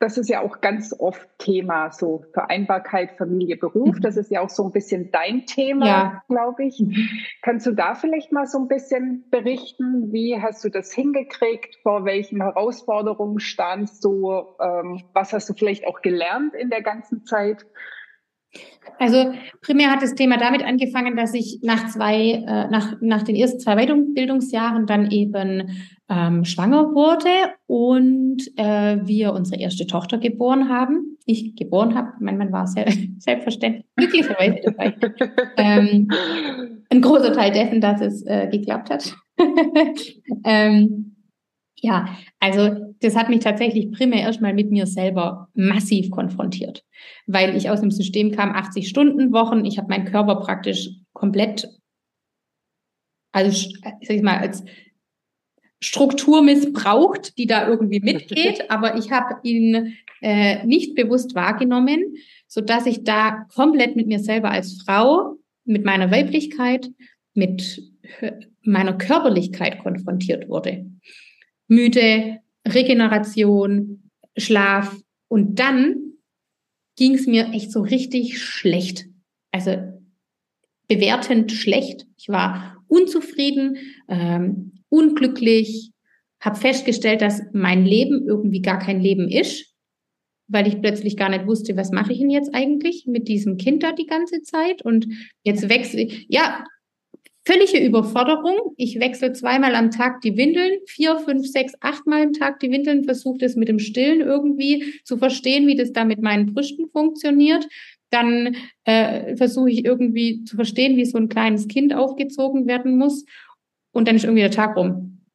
[0.00, 3.96] das ist ja auch ganz oft Thema, so Vereinbarkeit, Familie, Beruf.
[3.96, 4.00] Mhm.
[4.00, 6.22] Das ist ja auch so ein bisschen dein Thema, ja.
[6.26, 6.80] glaube ich.
[6.80, 7.08] Mhm.
[7.42, 10.10] Kannst du da vielleicht mal so ein bisschen berichten?
[10.10, 11.76] Wie hast du das hingekriegt?
[11.82, 14.30] Vor welchen Herausforderungen standst du?
[14.58, 17.66] Ähm, was hast du vielleicht auch gelernt in der ganzen Zeit?
[18.98, 23.36] Also primär hat das Thema damit angefangen, dass ich nach zwei, äh, nach, nach den
[23.36, 25.70] ersten zwei Weiterbildungsjahren dann eben
[26.10, 31.16] ähm, schwanger wurde und äh, wir unsere erste Tochter geboren haben.
[31.24, 32.86] Ich geboren habe, mein Mann war sehr,
[33.18, 34.96] selbstverständlich glücklicherweise dabei.
[35.56, 36.08] ähm,
[36.90, 39.14] ein großer Teil dessen, dass es äh, geklappt hat.
[40.44, 41.16] ähm,
[41.76, 42.08] ja,
[42.40, 46.84] also das hat mich tatsächlich primär erstmal mit mir selber massiv konfrontiert,
[47.26, 51.68] weil ich aus dem System kam, 80 Stunden Wochen, ich habe meinen Körper praktisch komplett,
[53.32, 53.70] also
[54.02, 54.64] sag ich mal, als
[55.82, 62.16] Struktur missbraucht, die da irgendwie mitgeht, aber ich habe ihn äh, nicht bewusst wahrgenommen,
[62.46, 66.90] so dass ich da komplett mit mir selber als Frau, mit meiner Weiblichkeit,
[67.34, 67.82] mit
[68.62, 70.84] meiner Körperlichkeit konfrontiert wurde
[71.70, 74.94] müde, Regeneration, Schlaf.
[75.28, 76.14] Und dann
[76.96, 79.06] ging es mir echt so richtig schlecht.
[79.52, 79.76] Also
[80.88, 82.06] bewertend schlecht.
[82.16, 85.92] Ich war unzufrieden, ähm, unglücklich,
[86.40, 89.74] habe festgestellt, dass mein Leben irgendwie gar kein Leben ist,
[90.48, 93.82] weil ich plötzlich gar nicht wusste, was mache ich denn jetzt eigentlich mit diesem Kind
[93.82, 94.82] da die ganze Zeit?
[94.82, 95.06] Und
[95.44, 96.64] jetzt wechsle ich, ja,
[97.44, 98.74] völlige Überforderung.
[98.76, 103.04] Ich wechsle zweimal am Tag die Windeln, vier, fünf, sechs, achtmal am Tag die Windeln,
[103.04, 107.66] versuche das mit dem Stillen irgendwie zu verstehen, wie das da mit meinen Brüsten funktioniert.
[108.10, 113.24] Dann äh, versuche ich irgendwie zu verstehen, wie so ein kleines Kind aufgezogen werden muss.
[113.92, 115.26] Und dann ist irgendwie der Tag rum.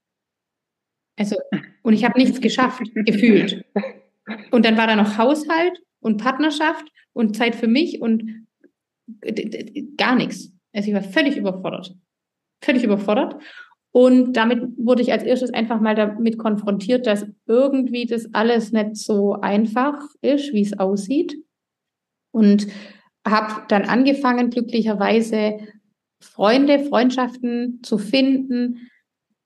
[1.18, 1.38] Also,
[1.82, 3.66] und ich habe nichts geschafft, gefühlt.
[4.52, 8.46] Und dann war da noch Haushalt und Partnerschaft und Zeit für mich und
[9.98, 10.52] gar nichts.
[10.74, 11.96] Also ich war völlig überfordert.
[12.62, 13.42] Völlig überfordert.
[13.92, 18.98] Und damit wurde ich als erstes einfach mal damit konfrontiert, dass irgendwie das alles nicht
[18.98, 21.38] so einfach ist, wie es aussieht.
[22.32, 22.68] Und
[23.26, 25.60] habe dann angefangen, glücklicherweise
[26.26, 28.90] Freunde, Freundschaften zu finden,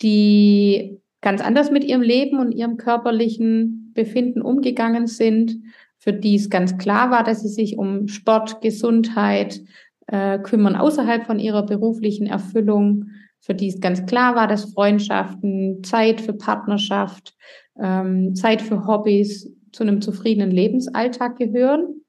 [0.01, 5.57] die ganz anders mit ihrem Leben und ihrem körperlichen Befinden umgegangen sind,
[5.97, 9.61] für die es ganz klar war, dass sie sich um Sport, Gesundheit,
[10.07, 15.83] äh, kümmern außerhalb von ihrer beruflichen Erfüllung, für die es ganz klar war, dass Freundschaften,
[15.83, 17.35] Zeit für Partnerschaft,
[17.79, 22.01] ähm, Zeit für Hobbys zu einem zufriedenen Lebensalltag gehören.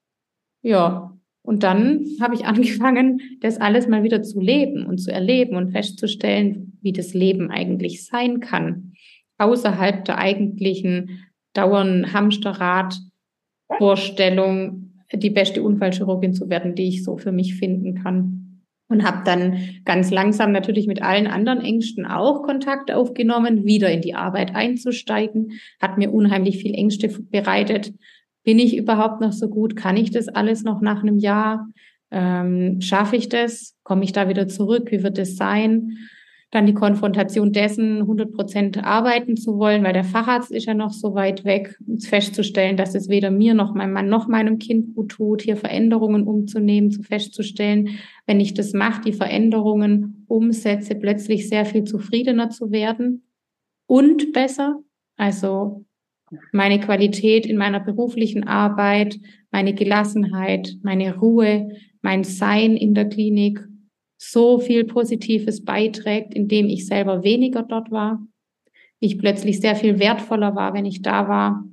[0.61, 1.10] Ja,
[1.43, 5.71] und dann habe ich angefangen, das alles mal wieder zu leben und zu erleben und
[5.71, 8.93] festzustellen, wie das Leben eigentlich sein kann,
[9.37, 17.55] außerhalb der eigentlichen dauernden Hamsterrad-Vorstellung, die beste Unfallchirurgin zu werden, die ich so für mich
[17.55, 18.37] finden kann.
[18.87, 24.01] Und habe dann ganz langsam natürlich mit allen anderen Ängsten auch Kontakt aufgenommen, wieder in
[24.01, 25.53] die Arbeit einzusteigen.
[25.81, 27.93] Hat mir unheimlich viel Ängste bereitet.
[28.43, 29.75] Bin ich überhaupt noch so gut?
[29.75, 31.67] Kann ich das alles noch nach einem Jahr?
[32.09, 33.77] Ähm, Schaffe ich das?
[33.83, 34.91] Komme ich da wieder zurück?
[34.91, 35.97] Wie wird es sein?
[36.51, 40.91] Dann die Konfrontation dessen, 100 Prozent arbeiten zu wollen, weil der Facharzt ist ja noch
[40.91, 45.11] so weit weg, festzustellen, dass es weder mir noch meinem Mann noch meinem Kind gut
[45.11, 47.91] tut, hier Veränderungen umzunehmen, zu festzustellen,
[48.25, 53.23] wenn ich das mache, die Veränderungen umsetze, plötzlich sehr viel zufriedener zu werden
[53.87, 54.81] und besser.
[55.15, 55.85] Also
[56.51, 59.19] meine Qualität in meiner beruflichen Arbeit,
[59.51, 61.69] meine Gelassenheit, meine Ruhe,
[62.01, 63.59] mein Sein in der Klinik
[64.17, 68.25] so viel Positives beiträgt, indem ich selber weniger dort war.
[68.99, 71.65] Ich plötzlich sehr viel wertvoller war, wenn ich da war.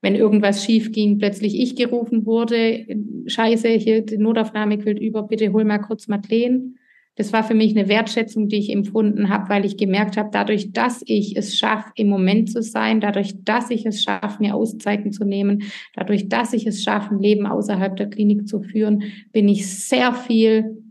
[0.00, 2.86] Wenn irgendwas schief ging, plötzlich ich gerufen wurde,
[3.26, 6.74] scheiße, hier die Notaufnahme quillt über, bitte hol mal kurz Madeleine.
[7.16, 10.72] Das war für mich eine Wertschätzung, die ich empfunden habe, weil ich gemerkt habe, dadurch,
[10.72, 15.12] dass ich es schaffe, im Moment zu sein, dadurch, dass ich es schaffe, mir Auszeiten
[15.12, 19.48] zu nehmen, dadurch, dass ich es schaffe, ein Leben außerhalb der Klinik zu führen, bin
[19.48, 20.82] ich sehr viel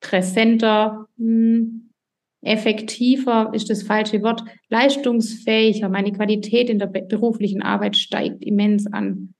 [0.00, 1.90] präsenter, hm,
[2.42, 5.88] effektiver ist das falsche Wort, leistungsfähiger.
[5.88, 9.34] Meine Qualität in der beruflichen Arbeit steigt immens an.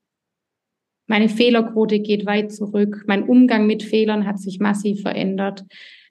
[1.08, 3.04] Meine Fehlerquote geht weit zurück.
[3.06, 5.64] Mein Umgang mit Fehlern hat sich massiv verändert.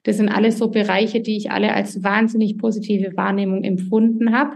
[0.06, 4.54] Das sind alles so Bereiche, die ich alle als wahnsinnig positive Wahrnehmung empfunden habe.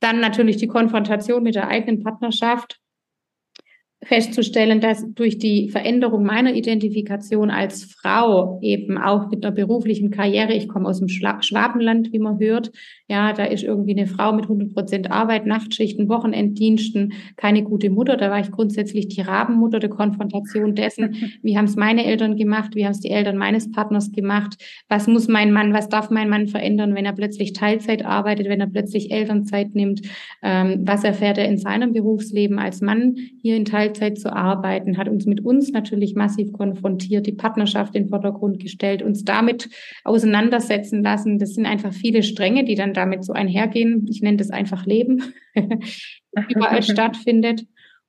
[0.00, 2.80] Dann natürlich die Konfrontation mit der eigenen Partnerschaft
[4.04, 10.54] festzustellen, dass durch die Veränderung meiner Identifikation als Frau eben auch mit einer beruflichen Karriere,
[10.54, 12.70] ich komme aus dem Schwabenland, wie man hört,
[13.08, 18.16] ja, da ist irgendwie eine Frau mit 100 Prozent Arbeit, Nachtschichten, Wochenenddiensten, keine gute Mutter.
[18.16, 22.76] Da war ich grundsätzlich die Rabenmutter der Konfrontation dessen, wie haben es meine Eltern gemacht,
[22.76, 26.28] wie haben es die Eltern meines Partners gemacht, was muss mein Mann, was darf mein
[26.28, 30.02] Mann verändern, wenn er plötzlich Teilzeit arbeitet, wenn er plötzlich Elternzeit nimmt,
[30.42, 34.98] ähm, was erfährt er in seinem Berufsleben als Mann hier in Teilzeit Teilzeit zu arbeiten,
[34.98, 39.68] hat uns mit uns natürlich massiv konfrontiert, die Partnerschaft in den Vordergrund gestellt, uns damit
[40.04, 41.38] auseinandersetzen lassen.
[41.38, 44.06] Das sind einfach viele Stränge, die dann damit so einhergehen.
[44.08, 45.22] Ich nenne das einfach Leben,
[46.48, 47.66] überall stattfindet.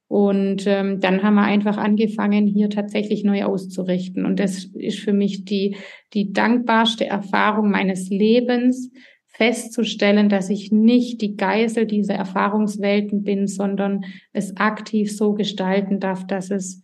[0.07, 4.25] Und ähm, dann haben wir einfach angefangen, hier tatsächlich neu auszurichten.
[4.25, 5.77] Und das ist für mich die,
[6.13, 8.91] die dankbarste Erfahrung meines Lebens,
[9.29, 16.27] festzustellen, dass ich nicht die Geisel dieser Erfahrungswelten bin, sondern es aktiv so gestalten darf,
[16.27, 16.81] dass es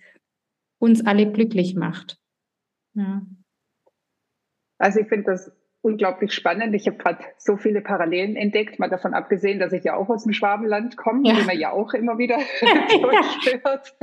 [0.80, 2.18] uns alle glücklich macht.
[2.94, 3.26] Ja.
[4.78, 6.74] Also ich finde das unglaublich spannend.
[6.74, 10.24] Ich habe gerade so viele Parallelen entdeckt, mal davon abgesehen, dass ich ja auch aus
[10.24, 11.38] dem Schwabenland komme, ja.
[11.38, 12.38] wie man ja auch immer wieder
[13.02, 13.96] durchhört.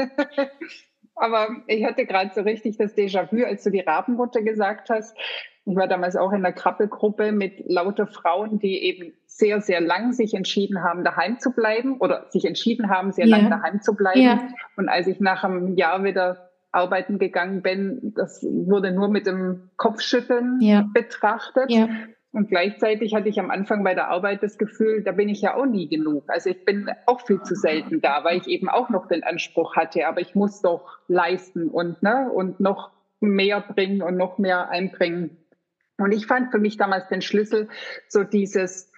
[1.15, 5.17] Aber ich hatte gerade so richtig das Déjà-vu, als du die Rabenmutter gesagt hast.
[5.65, 10.13] Ich war damals auch in einer Krabbelgruppe mit lauter Frauen, die eben sehr, sehr lang
[10.13, 13.37] sich entschieden haben, daheim zu bleiben oder sich entschieden haben, sehr ja.
[13.37, 14.21] lang daheim zu bleiben.
[14.21, 14.49] Ja.
[14.77, 19.71] Und als ich nach einem Jahr wieder arbeiten gegangen bin, das wurde nur mit dem
[19.77, 20.85] Kopfschütteln ja.
[20.93, 21.71] betrachtet.
[22.33, 25.55] Und gleichzeitig hatte ich am Anfang bei der Arbeit das Gefühl, da bin ich ja
[25.55, 26.25] auch nie genug.
[26.29, 29.77] Also ich bin auch viel zu selten da, weil ich eben auch noch den Anspruch
[29.77, 34.71] hatte, aber ich muss doch leisten und, ne, und noch mehr bringen und noch mehr
[34.71, 35.37] einbringen.
[36.03, 37.69] Und ich fand für mich damals den Schlüssel,
[38.09, 38.91] so dieses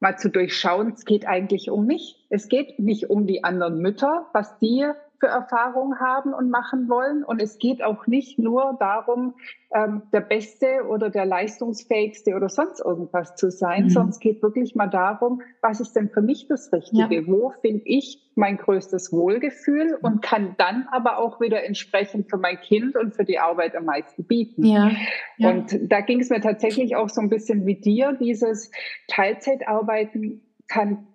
[0.00, 2.26] mal zu durchschauen, es geht eigentlich um mich.
[2.28, 4.86] Es geht nicht um die anderen Mütter, was die
[5.18, 7.24] für Erfahrungen haben und machen wollen.
[7.24, 9.34] Und es geht auch nicht nur darum,
[9.74, 13.90] ähm, der Beste oder der Leistungsfähigste oder sonst irgendwas zu sein, mhm.
[13.90, 17.22] sondern es geht wirklich mal darum, was ist denn für mich das Richtige?
[17.22, 17.26] Ja.
[17.26, 22.60] Wo finde ich mein größtes Wohlgefühl und kann dann aber auch wieder entsprechend für mein
[22.60, 24.64] Kind und für die Arbeit am meisten bieten.
[24.64, 24.90] Ja.
[25.38, 25.50] ja.
[25.50, 28.70] Und da ging es mir tatsächlich auch so ein bisschen wie dir, dieses
[29.08, 31.06] Teilzeitarbeiten kann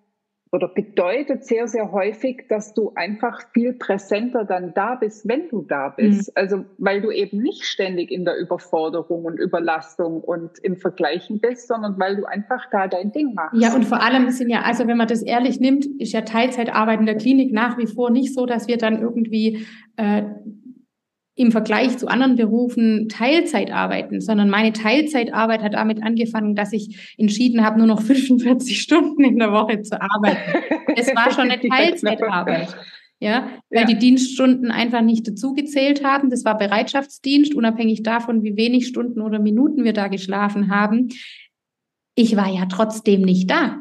[0.51, 5.61] oder bedeutet sehr, sehr häufig, dass du einfach viel präsenter dann da bist, wenn du
[5.61, 6.27] da bist.
[6.27, 6.33] Mhm.
[6.35, 11.69] Also, weil du eben nicht ständig in der Überforderung und Überlastung und im Vergleichen bist,
[11.69, 13.61] sondern weil du einfach da dein Ding machst.
[13.61, 16.99] Ja, und vor allem sind ja, also wenn man das ehrlich nimmt, ist ja Teilzeitarbeit
[16.99, 20.23] in der Klinik nach wie vor nicht so, dass wir dann irgendwie äh,
[21.41, 27.15] im Vergleich zu anderen Berufen Teilzeit arbeiten, sondern meine Teilzeitarbeit hat damit angefangen, dass ich
[27.17, 30.39] entschieden habe, nur noch 45 Stunden in der Woche zu arbeiten.
[30.95, 32.75] Es war schon eine Teilzeitarbeit.
[33.19, 33.85] Ja, weil ja.
[33.85, 36.31] die Dienststunden einfach nicht dazugezählt haben.
[36.31, 41.09] Das war Bereitschaftsdienst, unabhängig davon, wie wenig Stunden oder Minuten wir da geschlafen haben.
[42.15, 43.79] Ich war ja trotzdem nicht da.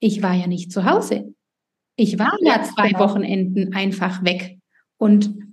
[0.00, 1.34] Ich war ja nicht zu Hause.
[1.96, 3.00] Ich war ja, ja zwei genau.
[3.00, 4.58] Wochenenden einfach weg.
[4.98, 5.47] Und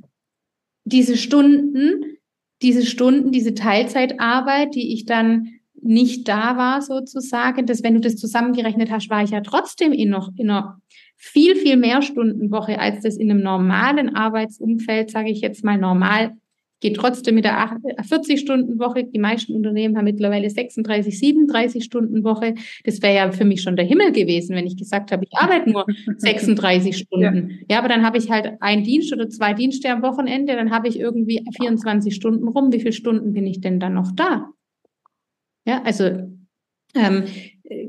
[0.85, 2.17] diese Stunden,
[2.61, 5.49] diese Stunden, diese Teilzeitarbeit, die ich dann
[5.81, 10.09] nicht da war sozusagen, dass wenn du das zusammengerechnet hast, war ich ja trotzdem in
[10.09, 10.81] noch in einer
[11.17, 16.35] viel, viel mehr Stundenwoche, als das in einem normalen Arbeitsumfeld, sage ich jetzt mal normal
[16.81, 19.05] geht trotzdem mit der 40-Stunden-Woche.
[19.05, 22.55] Die meisten Unternehmen haben mittlerweile 36, 37-Stunden-Woche.
[22.83, 25.69] Das wäre ja für mich schon der Himmel gewesen, wenn ich gesagt habe, ich arbeite
[25.69, 25.85] nur
[26.17, 27.49] 36 Stunden.
[27.67, 27.75] Ja.
[27.75, 30.88] ja, aber dann habe ich halt einen Dienst oder zwei Dienste am Wochenende, dann habe
[30.88, 32.71] ich irgendwie 24 Stunden rum.
[32.71, 34.49] Wie viele Stunden bin ich denn dann noch da?
[35.65, 36.05] Ja, also
[36.93, 37.23] ähm,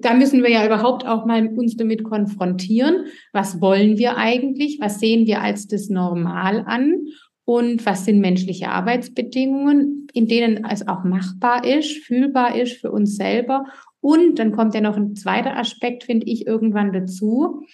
[0.01, 3.07] da müssen wir ja überhaupt auch mal uns damit konfrontieren.
[3.33, 4.79] Was wollen wir eigentlich?
[4.81, 7.07] Was sehen wir als das Normal an?
[7.47, 13.15] Und was sind menschliche Arbeitsbedingungen, in denen es auch machbar ist, fühlbar ist für uns
[13.17, 13.67] selber.
[14.01, 17.65] Und dann kommt ja noch ein zweiter Aspekt, finde ich, irgendwann dazu.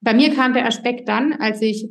[0.00, 1.88] Bei mir kam der Aspekt dann, als ich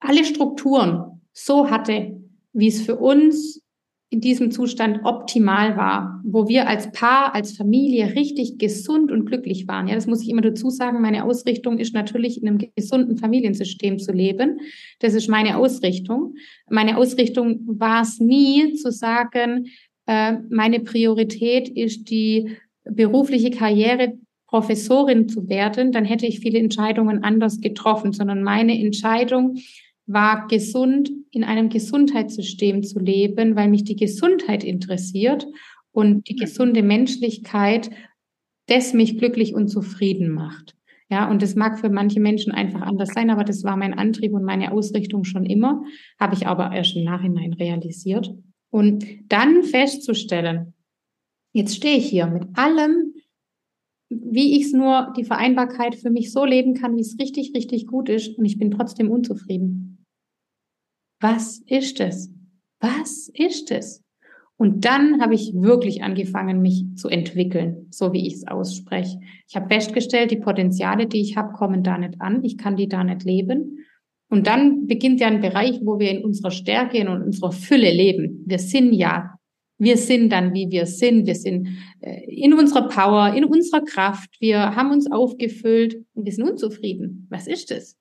[0.00, 2.18] alle Strukturen so hatte,
[2.54, 3.62] wie es für uns
[4.12, 9.66] in diesem Zustand optimal war, wo wir als Paar, als Familie richtig gesund und glücklich
[9.66, 9.88] waren.
[9.88, 11.00] Ja, das muss ich immer dazu sagen.
[11.00, 14.60] Meine Ausrichtung ist natürlich in einem gesunden Familiensystem zu leben.
[15.00, 16.34] Das ist meine Ausrichtung.
[16.68, 19.68] Meine Ausrichtung war es nie zu sagen,
[20.04, 22.50] äh, meine Priorität ist die
[22.84, 29.56] berufliche Karriere Professorin zu werden, dann hätte ich viele Entscheidungen anders getroffen, sondern meine Entscheidung
[30.12, 35.46] war gesund in einem Gesundheitssystem zu leben, weil mich die Gesundheit interessiert
[35.92, 37.90] und die gesunde Menschlichkeit,
[38.66, 40.74] das mich glücklich und zufrieden macht.
[41.10, 44.32] Ja, und das mag für manche Menschen einfach anders sein, aber das war mein Antrieb
[44.32, 45.82] und meine Ausrichtung schon immer,
[46.18, 48.34] habe ich aber erst im Nachhinein realisiert.
[48.70, 50.72] Und dann festzustellen,
[51.52, 53.12] jetzt stehe ich hier mit allem,
[54.08, 57.86] wie ich es nur die Vereinbarkeit für mich so leben kann, wie es richtig, richtig
[57.86, 59.91] gut ist und ich bin trotzdem unzufrieden.
[61.22, 62.34] Was ist es?
[62.80, 64.02] Was ist es?
[64.56, 69.20] Und dann habe ich wirklich angefangen, mich zu entwickeln, so wie ich es ausspreche.
[69.48, 72.42] Ich habe festgestellt, die Potenziale, die ich habe, kommen da nicht an.
[72.42, 73.86] Ich kann die da nicht leben.
[74.30, 78.42] Und dann beginnt ja ein Bereich, wo wir in unserer Stärke und unserer Fülle leben.
[78.44, 79.36] Wir sind ja,
[79.78, 81.26] wir sind dann, wie wir sind.
[81.26, 81.68] Wir sind
[82.00, 84.40] äh, in unserer Power, in unserer Kraft.
[84.40, 87.28] Wir haben uns aufgefüllt und wir sind unzufrieden.
[87.30, 87.96] Was ist das?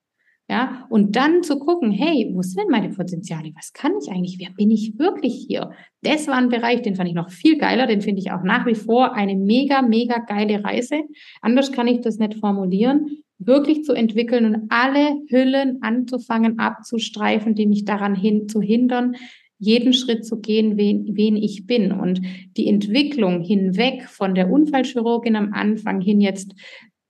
[0.52, 3.54] Ja, und dann zu gucken, hey, wo sind denn meine Potenziale?
[3.56, 4.36] Was kann ich eigentlich?
[4.38, 5.72] Wer bin ich wirklich hier?
[6.02, 7.88] Das war ein Bereich, den fand ich noch viel geiler.
[7.88, 11.04] Den finde ich auch nach wie vor eine mega, mega geile Reise.
[11.40, 13.24] Anders kann ich das nicht formulieren.
[13.38, 19.16] Wirklich zu entwickeln und alle Hüllen anzufangen, abzustreifen, die mich daran hin, zu hindern,
[19.58, 21.94] jeden Schritt zu gehen, wen, wen ich bin.
[21.94, 22.20] Und
[22.58, 26.54] die Entwicklung hinweg von der Unfallchirurgin am Anfang hin jetzt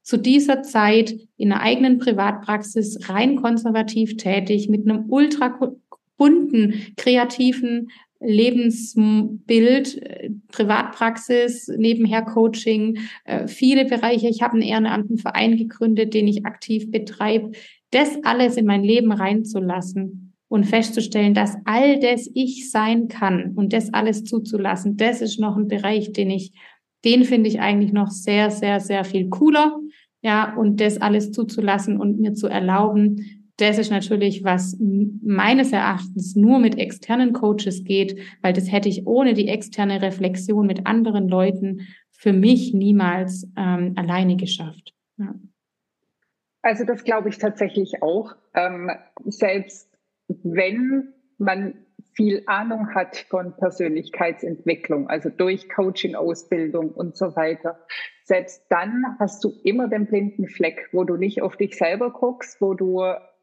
[0.03, 5.59] zu dieser Zeit in einer eigenen Privatpraxis rein konservativ tätig, mit einem ultra
[6.17, 14.29] bunten, kreativen Lebensbild, äh, Privatpraxis, nebenher Coaching, äh, viele Bereiche.
[14.29, 17.51] Ich habe einen ehrenamtlichen Verein gegründet, den ich aktiv betreibe.
[17.89, 23.73] Das alles in mein Leben reinzulassen und festzustellen, dass all das ich sein kann und
[23.73, 26.51] das alles zuzulassen, das ist noch ein Bereich, den ich,
[27.03, 29.79] den finde ich eigentlich noch sehr, sehr, sehr viel cooler
[30.21, 36.35] ja, und das alles zuzulassen und mir zu erlauben, das ist natürlich, was meines Erachtens
[36.35, 41.27] nur mit externen Coaches geht, weil das hätte ich ohne die externe Reflexion mit anderen
[41.27, 44.95] Leuten für mich niemals ähm, alleine geschafft.
[45.17, 45.35] Ja.
[46.63, 48.35] Also das glaube ich tatsächlich auch.
[48.53, 48.91] Ähm,
[49.25, 49.89] selbst
[50.27, 51.80] wenn man
[52.13, 57.79] viel Ahnung hat von Persönlichkeitsentwicklung, also durch Coaching, Ausbildung und so weiter,
[58.23, 62.61] selbst dann hast du immer den blinden Fleck, wo du nicht auf dich selber guckst,
[62.61, 63.01] wo du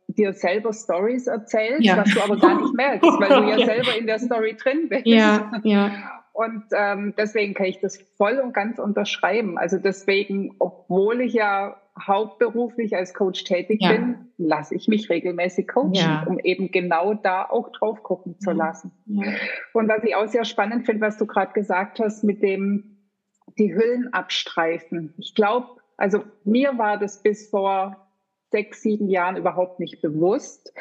[0.08, 1.98] dir selber Stories erzählst, ja.
[1.98, 4.88] was du aber gar nicht merkst, weil du ja, ja, selber in der Story drin
[4.88, 5.06] bist.
[5.06, 5.90] Ja, ja.
[6.32, 9.58] Und ähm, deswegen kann ich das voll und ganz unterschreiben.
[9.58, 13.92] Also deswegen, obwohl ich ja hauptberuflich als Coach tätig ja.
[13.92, 16.24] bin, lasse ich mich regelmäßig coachen, ja.
[16.26, 18.92] um eben genau da auch drauf gucken zu lassen.
[19.06, 19.32] Ja.
[19.74, 22.98] Und was ich auch sehr spannend finde, was du gerade gesagt hast mit dem
[23.58, 25.14] die Hüllen abstreifen.
[25.18, 28.08] Ich glaube, also mir war das bis vor
[28.50, 30.72] sechs, sieben Jahren überhaupt nicht bewusst,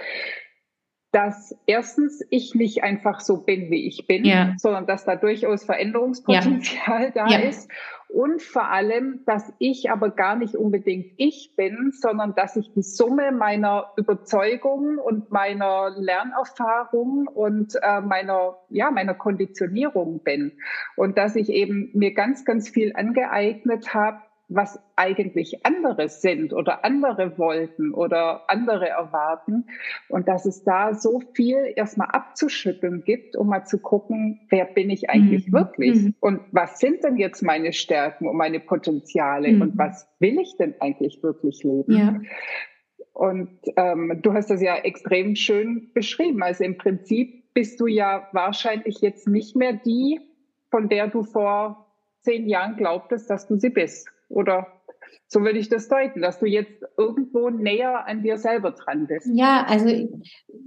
[1.12, 4.54] dass erstens ich nicht einfach so bin, wie ich bin, ja.
[4.58, 7.10] sondern dass da durchaus Veränderungspotenzial ja.
[7.12, 7.39] da ja.
[7.39, 7.72] ist
[8.10, 12.82] und vor allem, dass ich aber gar nicht unbedingt ich bin, sondern dass ich die
[12.82, 20.54] Summe meiner Überzeugungen und meiner Lernerfahrung und äh, meiner, ja, meiner Konditionierung bin.
[20.96, 26.86] Und dass ich eben mir ganz, ganz viel angeeignet habe, was eigentlich andere sind oder
[26.86, 29.66] andere wollten oder andere erwarten.
[30.08, 34.90] Und dass es da so viel erstmal abzuschütteln gibt, um mal zu gucken, wer bin
[34.90, 35.54] ich eigentlich mhm.
[35.54, 35.96] wirklich?
[35.96, 36.16] Mhm.
[36.22, 39.52] Und was sind denn jetzt meine Stärken und meine Potenziale?
[39.52, 39.62] Mhm.
[39.62, 41.92] Und was will ich denn eigentlich wirklich leben?
[41.92, 42.22] Ja.
[43.14, 46.42] Und ähm, du hast das ja extrem schön beschrieben.
[46.42, 50.22] Also im Prinzip bist du ja wahrscheinlich jetzt nicht mehr die,
[50.70, 51.88] von der du vor
[52.22, 54.08] zehn Jahren glaubtest, dass du sie bist.
[54.30, 54.68] Oder
[55.28, 59.28] so würde ich das deuten, dass du jetzt irgendwo näher an dir selber dran bist.
[59.34, 60.08] Ja, also ich,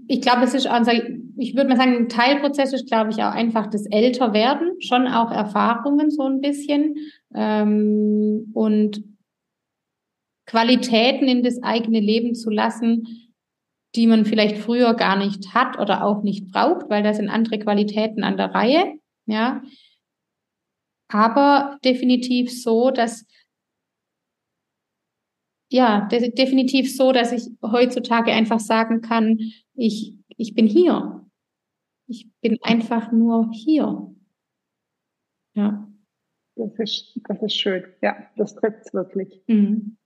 [0.09, 0.91] ich glaube, es ist, also
[1.37, 5.31] ich würde mal sagen, ein Teilprozess ist, glaube ich, auch einfach das Älterwerden, schon auch
[5.31, 6.97] Erfahrungen so ein bisschen
[7.35, 9.03] ähm, und
[10.47, 13.07] Qualitäten in das eigene Leben zu lassen,
[13.95, 17.59] die man vielleicht früher gar nicht hat oder auch nicht braucht, weil da sind andere
[17.59, 19.63] Qualitäten an der Reihe, ja.
[21.09, 23.27] Aber definitiv so, dass
[25.71, 29.39] ja, de definitiv so, dass ich heutzutage einfach sagen kann,
[29.75, 31.25] ich, ich bin hier.
[32.07, 34.13] Ich bin einfach nur hier.
[35.55, 35.87] Ja.
[36.57, 37.85] Das ist, das ist schön.
[38.03, 39.43] Ja, das trifft wirklich.
[39.47, 39.97] Mhm.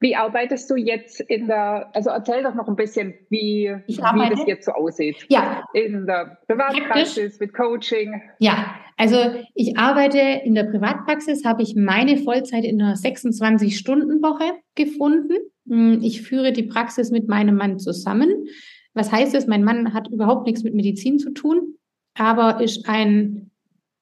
[0.00, 4.46] Wie arbeitest du jetzt in der, also erzähl doch noch ein bisschen, wie, wie das
[4.46, 5.26] jetzt so aussieht.
[5.28, 5.64] Ja.
[5.72, 8.22] In der Privatpraxis mit Coaching.
[8.38, 9.18] Ja, also
[9.54, 15.34] ich arbeite in der Privatpraxis, habe ich meine Vollzeit in einer 26-Stunden-Woche gefunden.
[15.68, 18.46] Hm, ich führe die Praxis mit meinem Mann zusammen.
[18.94, 19.48] Was heißt es?
[19.48, 21.74] Mein Mann hat überhaupt nichts mit Medizin zu tun,
[22.14, 23.50] aber ist ein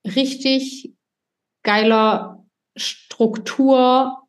[0.04, 0.94] richtig
[1.62, 4.25] geiler Struktur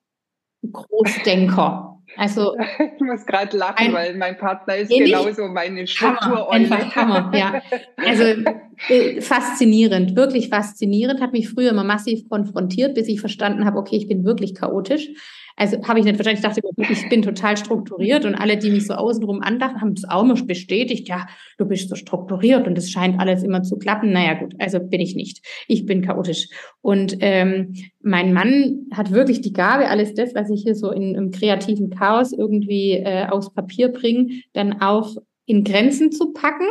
[0.71, 1.97] Großdenker.
[2.15, 2.55] Also
[2.95, 6.51] ich muss gerade lachen, ein, weil mein Partner ist ähnlich, genauso meine Struktur.
[6.51, 7.61] Einfach Hammer, ja.
[7.97, 8.23] Also
[8.89, 11.21] äh, faszinierend, wirklich faszinierend.
[11.21, 15.09] Hat mich früher immer massiv konfrontiert, bis ich verstanden habe, okay, ich bin wirklich chaotisch.
[15.59, 18.93] Also habe ich nicht wahrscheinlich dachte, ich bin total strukturiert und alle, die mich so
[18.93, 21.09] außenrum andachten, haben das auch immer bestätigt.
[21.09, 21.25] Ja,
[21.57, 24.11] du bist so strukturiert und es scheint alles immer zu klappen.
[24.11, 25.43] Naja, gut, also bin ich nicht.
[25.67, 26.47] Ich bin chaotisch.
[26.81, 31.15] Und ähm, mein Mann hat wirklich die Gabe, alles das, was ich hier so in,
[31.15, 35.15] im kreativen Chaos irgendwie äh, aufs Papier bringe, dann auch
[35.47, 36.67] in Grenzen zu packen.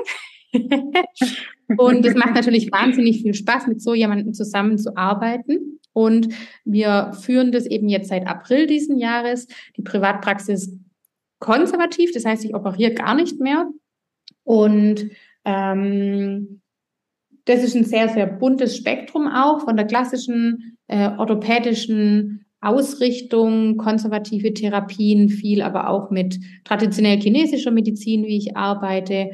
[1.76, 5.75] und es macht natürlich wahnsinnig viel Spaß, mit so jemandem zusammenzuarbeiten.
[5.96, 6.28] Und
[6.66, 9.46] wir führen das eben jetzt seit April diesen Jahres.
[9.78, 10.78] Die Privatpraxis
[11.38, 13.70] konservativ, das heißt, ich operiere gar nicht mehr.
[14.44, 15.08] Und
[15.46, 16.60] ähm,
[17.46, 24.52] das ist ein sehr, sehr buntes Spektrum auch von der klassischen äh, orthopädischen Ausrichtung, konservative
[24.52, 29.30] Therapien, viel aber auch mit traditionell chinesischer Medizin, wie ich arbeite,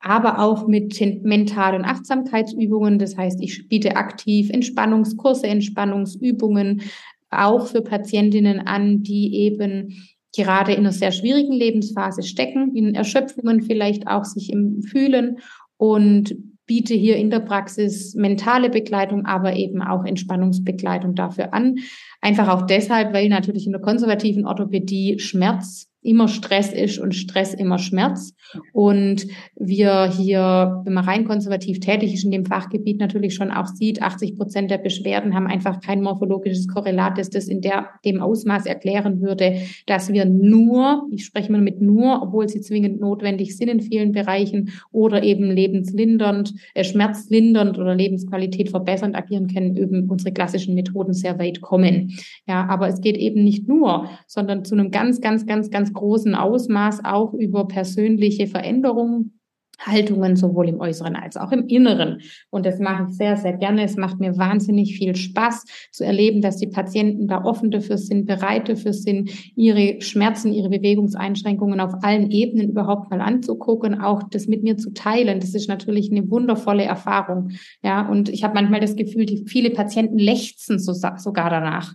[0.00, 2.98] aber auch mit mentalen Achtsamkeitsübungen.
[2.98, 6.82] Das heißt, ich biete aktiv Entspannungskurse, Entspannungsübungen
[7.30, 9.94] auch für Patientinnen an, die eben
[10.34, 15.38] gerade in einer sehr schwierigen Lebensphase stecken, in Erschöpfungen vielleicht auch sich im Fühlen
[15.76, 16.36] und
[16.66, 21.76] biete hier in der Praxis mentale Begleitung, aber eben auch Entspannungsbegleitung dafür an.
[22.20, 27.54] Einfach auch deshalb, weil natürlich in der konservativen Orthopädie Schmerz immer Stress ist und Stress
[27.54, 28.34] immer Schmerz.
[28.72, 29.26] Und
[29.56, 34.02] wir hier, wenn man rein konservativ tätig ist in dem Fachgebiet, natürlich schon auch sieht,
[34.02, 38.66] 80 Prozent der Beschwerden haben einfach kein morphologisches Korrelat, das das in der, dem Ausmaß
[38.66, 43.68] erklären würde, dass wir nur, ich spreche mal mit nur, obwohl sie zwingend notwendig sind
[43.68, 50.32] in vielen Bereichen oder eben lebenslindernd, äh, schmerzlindernd oder Lebensqualität verbessernd agieren können, eben unsere
[50.32, 52.12] klassischen Methoden sehr weit kommen.
[52.46, 56.34] Ja, aber es geht eben nicht nur, sondern zu einem ganz, ganz, ganz, ganz großen
[56.34, 59.36] Ausmaß auch über persönliche Veränderungen
[59.78, 62.20] Haltungen sowohl im Äußeren als auch im Inneren.
[62.50, 63.84] Und das mache ich sehr, sehr gerne.
[63.84, 68.26] Es macht mir wahnsinnig viel Spaß zu erleben, dass die Patienten da offen dafür sind,
[68.26, 74.46] bereit dafür sind, ihre Schmerzen, ihre Bewegungseinschränkungen auf allen Ebenen überhaupt mal anzugucken, auch das
[74.46, 75.40] mit mir zu teilen.
[75.40, 77.50] Das ist natürlich eine wundervolle Erfahrung.
[77.82, 81.94] Ja, und ich habe manchmal das Gefühl, die viele Patienten lechzen so, sogar danach.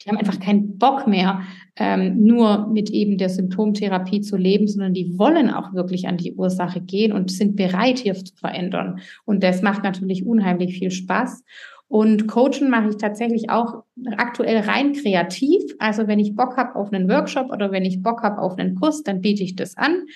[0.00, 1.42] Die haben einfach keinen Bock mehr,
[1.76, 6.34] ähm, nur mit eben der Symptomtherapie zu leben, sondern die wollen auch wirklich an die
[6.34, 9.00] Ursache gehen und sind bereit, hier zu verändern.
[9.24, 11.44] Und das macht natürlich unheimlich viel Spaß.
[11.92, 13.84] Und Coachen mache ich tatsächlich auch
[14.16, 15.62] aktuell rein kreativ.
[15.78, 18.76] Also wenn ich Bock habe auf einen Workshop oder wenn ich Bock habe auf einen
[18.76, 20.06] Kurs, dann biete ich das an.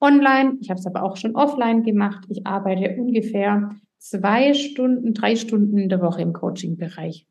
[0.00, 2.24] Online, ich habe es aber auch schon offline gemacht.
[2.30, 7.26] Ich arbeite ungefähr zwei Stunden, drei Stunden in der Woche im Coaching-Bereich.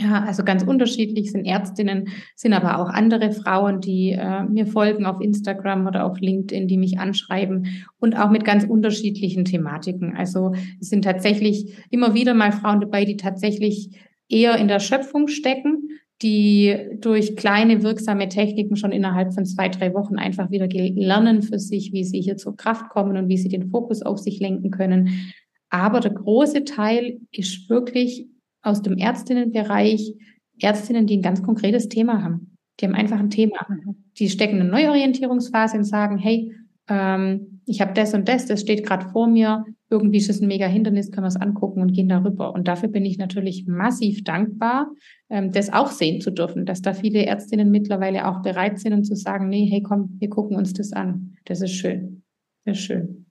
[0.00, 5.06] Ja, also ganz unterschiedlich sind Ärztinnen, sind aber auch andere Frauen, die äh, mir folgen
[5.06, 7.66] auf Instagram oder auf LinkedIn, die mich anschreiben
[7.98, 10.14] und auch mit ganz unterschiedlichen Thematiken.
[10.16, 13.90] Also es sind tatsächlich immer wieder mal Frauen dabei, die tatsächlich
[14.28, 15.88] eher in der Schöpfung stecken,
[16.22, 21.58] die durch kleine wirksame Techniken schon innerhalb von zwei, drei Wochen einfach wieder lernen für
[21.58, 24.70] sich, wie sie hier zur Kraft kommen und wie sie den Fokus auf sich lenken
[24.70, 25.32] können.
[25.70, 28.28] Aber der große Teil ist wirklich
[28.62, 30.14] aus dem Ärztinnenbereich
[30.60, 32.56] Ärztinnen, die ein ganz konkretes Thema haben.
[32.80, 33.66] Die haben einfach ein Thema.
[33.68, 34.04] Mhm.
[34.18, 36.52] Die stecken in eine Neuorientierungsphase und sagen, hey,
[36.88, 40.48] ähm, ich habe das und das, das steht gerade vor mir, irgendwie ist es ein
[40.48, 42.54] mega Hindernis, können wir es angucken und gehen darüber.
[42.54, 44.90] Und dafür bin ich natürlich massiv dankbar,
[45.30, 49.04] ähm, das auch sehen zu dürfen, dass da viele Ärztinnen mittlerweile auch bereit sind und
[49.04, 51.36] zu sagen, nee, hey, komm, wir gucken uns das an.
[51.44, 52.22] Das ist schön.
[52.64, 53.26] Das ist schön.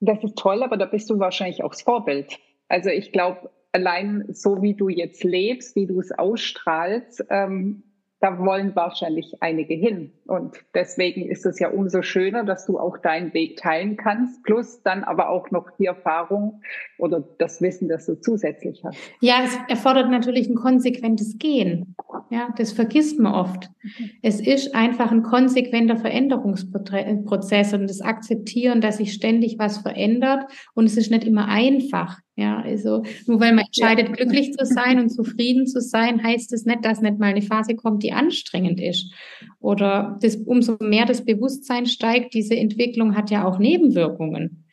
[0.00, 2.38] Das ist toll, aber da bist du wahrscheinlich auch das Vorbild.
[2.68, 7.84] Also ich glaube, allein so wie du jetzt lebst, wie du es ausstrahlst, ähm,
[8.20, 10.12] da wollen wahrscheinlich einige hin.
[10.26, 14.82] Und deswegen ist es ja umso schöner, dass du auch deinen Weg teilen kannst, plus
[14.82, 16.60] dann aber auch noch die Erfahrung
[16.98, 18.98] oder das Wissen, das du zusätzlich hast.
[19.20, 21.94] Ja, es erfordert natürlich ein konsequentes Gehen.
[22.30, 23.70] Ja, das vergisst man oft.
[23.82, 24.10] Mhm.
[24.22, 30.86] Es ist einfach ein konsequenter Veränderungsprozess und das Akzeptieren, dass sich ständig was verändert und
[30.86, 32.18] es ist nicht immer einfach.
[32.38, 34.14] Ja, also nur weil man entscheidet, ja.
[34.14, 37.42] glücklich zu sein und zufrieden zu sein, heißt es das nicht, dass nicht mal eine
[37.42, 39.12] Phase kommt, die anstrengend ist.
[39.58, 44.66] Oder das, umso mehr das Bewusstsein steigt, diese Entwicklung hat ja auch Nebenwirkungen.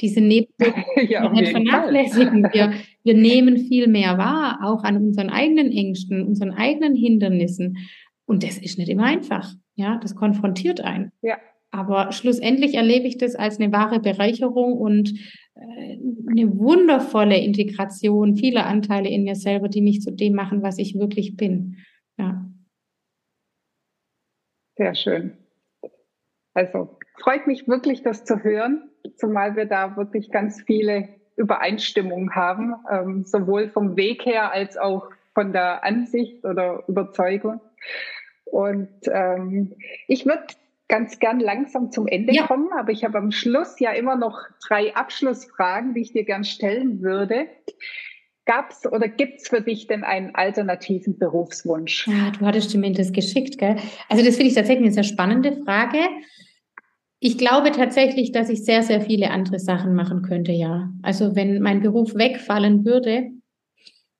[0.00, 2.48] Diese Nebenwirkungen ja, nicht vernachlässigen.
[2.52, 2.72] Wir,
[3.04, 7.78] wir nehmen viel mehr wahr, auch an unseren eigenen Ängsten, unseren eigenen Hindernissen.
[8.26, 9.54] Und das ist nicht immer einfach.
[9.76, 11.12] Ja, das konfrontiert einen.
[11.22, 11.36] Ja.
[11.72, 15.10] Aber schlussendlich erlebe ich das als eine wahre Bereicherung und
[15.54, 15.98] äh,
[16.30, 20.94] eine wundervolle Integration vieler Anteile in mir selber, die mich zu dem machen, was ich
[20.98, 21.78] wirklich bin.
[22.18, 22.46] Ja.
[24.76, 25.38] Sehr schön.
[26.52, 32.74] Also freut mich wirklich, das zu hören, zumal wir da wirklich ganz viele Übereinstimmungen haben,
[32.90, 37.60] ähm, sowohl vom Weg her als auch von der Ansicht oder Überzeugung.
[38.44, 39.74] Und ähm,
[40.08, 40.44] ich würde
[40.92, 42.46] ganz gern langsam zum Ende ja.
[42.46, 44.38] kommen, aber ich habe am Schluss ja immer noch
[44.68, 47.46] drei Abschlussfragen, die ich dir gern stellen würde.
[48.44, 52.06] Gab es oder gibt es für dich denn einen alternativen Berufswunsch?
[52.08, 53.76] Ja, du hattest mir das geschickt, gell?
[54.10, 55.96] Also das finde ich tatsächlich eine sehr spannende Frage.
[57.20, 60.90] Ich glaube tatsächlich, dass ich sehr, sehr viele andere Sachen machen könnte, ja.
[61.00, 63.30] Also wenn mein Beruf wegfallen würde,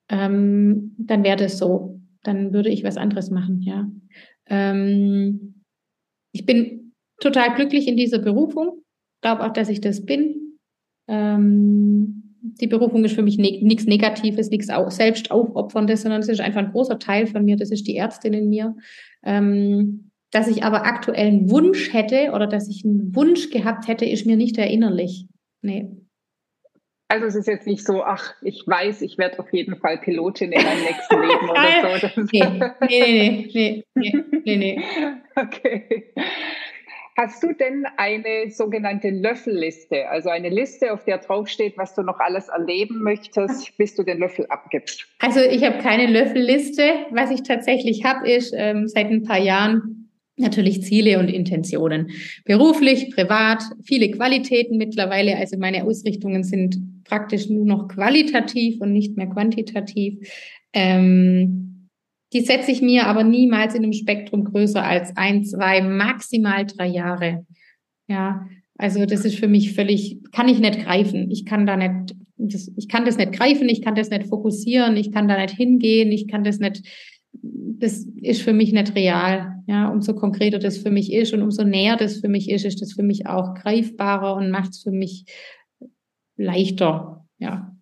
[0.09, 1.99] ähm, dann wäre das so.
[2.23, 3.85] Dann würde ich was anderes machen, ja.
[4.47, 5.62] Ähm,
[6.33, 8.83] ich bin total glücklich in dieser Berufung.
[9.21, 10.57] Glaube auch, dass ich das bin.
[11.07, 16.41] Ähm, die Berufung ist für mich ne nichts Negatives, nichts selbst aufopferndes, sondern es ist
[16.41, 17.55] einfach ein großer Teil von mir.
[17.55, 18.75] Das ist die Ärztin in mir.
[19.23, 24.05] Ähm, dass ich aber aktuell einen Wunsch hätte oder dass ich einen Wunsch gehabt hätte,
[24.05, 25.27] ist mir nicht erinnerlich.
[25.61, 25.89] Nee.
[27.13, 30.51] Also es ist jetzt nicht so, ach, ich weiß, ich werde auf jeden Fall Pilotin
[30.51, 32.21] in meinem nächsten Leben oder so.
[32.31, 34.81] Nee, nee, nee, nee, nee, nee.
[35.35, 36.11] Okay.
[37.15, 42.19] Hast du denn eine sogenannte Löffelliste, also eine Liste, auf der draufsteht, was du noch
[42.19, 45.05] alles erleben möchtest, bis du den Löffel abgibst?
[45.19, 46.81] Also ich habe keine Löffelliste.
[47.11, 50.02] Was ich tatsächlich habe, ist ähm, seit ein paar Jahren
[50.43, 52.11] Natürlich Ziele und Intentionen.
[52.45, 55.37] Beruflich, privat, viele Qualitäten mittlerweile.
[55.37, 60.19] Also meine Ausrichtungen sind praktisch nur noch qualitativ und nicht mehr quantitativ.
[60.73, 61.89] Ähm,
[62.33, 66.87] die setze ich mir aber niemals in einem Spektrum größer als ein, zwei, maximal drei
[66.87, 67.45] Jahre.
[68.07, 71.29] Ja, also das ist für mich völlig, kann ich nicht greifen.
[71.29, 74.97] Ich kann da nicht, das, ich kann das nicht greifen, ich kann das nicht fokussieren,
[74.97, 76.81] ich kann da nicht hingehen, ich kann das nicht
[77.33, 79.63] das ist für mich nicht real.
[79.67, 82.81] Ja, umso konkreter das für mich ist und umso näher das für mich ist, ist
[82.81, 85.25] das für mich auch greifbarer und macht es für mich
[86.35, 87.27] leichter.
[87.37, 87.75] Ja.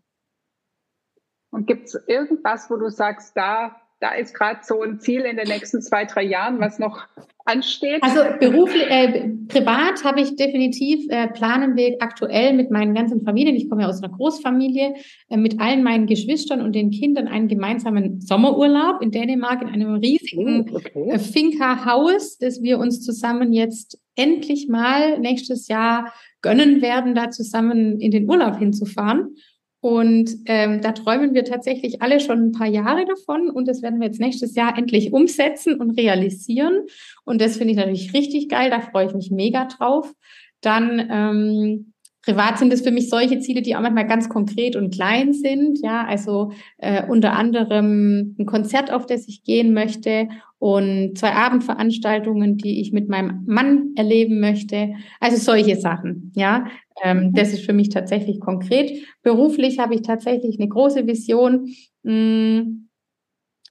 [1.52, 5.38] Und gibt es irgendwas, wo du sagst, da da ist gerade so ein Ziel in
[5.38, 7.08] den nächsten zwei, drei Jahren, was noch
[7.46, 8.02] ansteht?
[8.02, 13.56] Also beruflich, äh, privat habe ich definitiv, äh, planen wir aktuell mit meinen ganzen Familien,
[13.56, 14.96] ich komme ja aus einer Großfamilie,
[15.30, 19.96] äh, mit allen meinen Geschwistern und den Kindern einen gemeinsamen Sommerurlaub in Dänemark in einem
[19.96, 21.10] riesigen oh, okay.
[21.12, 28.00] äh, Finca-Haus, das wir uns zusammen jetzt endlich mal nächstes Jahr gönnen werden, da zusammen
[28.00, 29.36] in den Urlaub hinzufahren.
[29.82, 34.00] Und ähm, da träumen wir tatsächlich alle schon ein paar Jahre davon und das werden
[34.00, 36.84] wir jetzt nächstes Jahr endlich umsetzen und realisieren.
[37.26, 40.14] Und das finde ich natürlich richtig geil, da freue ich mich mega drauf.
[40.62, 44.94] Dann ähm, privat sind es für mich solche Ziele, die auch manchmal ganz konkret und
[44.94, 45.80] klein sind.
[45.82, 50.30] Ja, also äh, unter anderem ein Konzert, auf das ich gehen möchte
[50.62, 54.94] und zwei Abendveranstaltungen, die ich mit meinem Mann erleben möchte.
[55.20, 56.32] Also solche Sachen.
[56.36, 56.68] Ja,
[57.04, 57.34] ähm, mhm.
[57.34, 58.92] das ist für mich tatsächlich konkret.
[59.24, 61.66] Beruflich habe ich tatsächlich eine große Vision.
[62.04, 62.90] Mh, hm,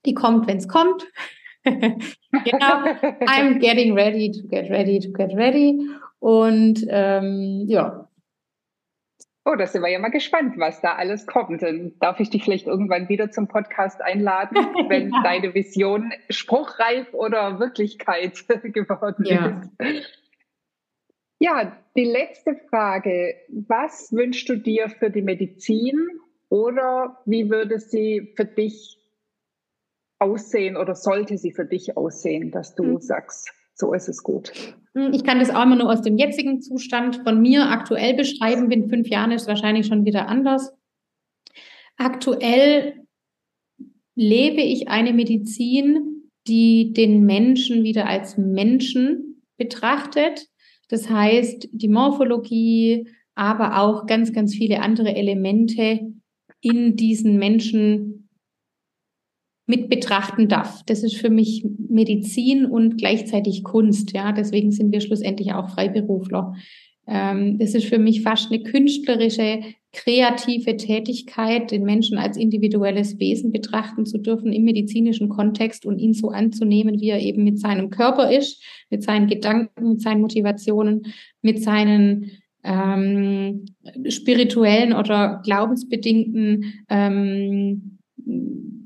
[0.04, 1.06] die kommt, wenn es kommt.
[1.62, 2.74] genau.
[3.24, 5.78] I'm getting ready to get ready to get ready.
[6.18, 8.09] Und ähm, ja.
[9.44, 11.62] Oh, da sind wir ja mal gespannt, was da alles kommt.
[11.62, 14.56] Dann darf ich dich vielleicht irgendwann wieder zum Podcast einladen,
[14.88, 15.22] wenn ja.
[15.22, 19.62] deine Vision spruchreif oder Wirklichkeit geworden ja.
[19.78, 20.20] ist.
[21.38, 23.34] Ja, die letzte Frage.
[23.48, 26.20] Was wünschst du dir für die Medizin
[26.50, 28.98] oder wie würde sie für dich
[30.18, 33.00] aussehen oder sollte sie für dich aussehen, dass du mhm.
[33.00, 34.52] sagst, so ist es gut?
[34.94, 38.70] Hm, ich kann das auch immer nur aus dem jetzigen Zustand von mir aktuell beschreiben.
[38.70, 40.72] In fünf Jahren ist es wahrscheinlich schon wieder anders.
[41.96, 42.94] Aktuell
[44.14, 50.50] lebe ich eine Medizin, die den Menschen wieder als Menschen betrachtet
[50.90, 56.00] das heißt, die Morphologie, aber auch ganz, ganz viele andere Elemente
[56.60, 58.19] in diesen Menschen
[59.70, 60.82] mit betrachten darf.
[60.84, 64.12] Das ist für mich Medizin und gleichzeitig Kunst.
[64.12, 66.54] Ja, deswegen sind wir schlussendlich auch Freiberufler.
[67.06, 69.60] Ähm, das ist für mich fast eine künstlerische,
[69.92, 76.14] kreative Tätigkeit, den Menschen als individuelles Wesen betrachten zu dürfen im medizinischen Kontext und ihn
[76.14, 81.06] so anzunehmen, wie er eben mit seinem Körper ist, mit seinen Gedanken, mit seinen Motivationen,
[81.42, 83.66] mit seinen ähm,
[84.08, 87.99] spirituellen oder glaubensbedingten ähm,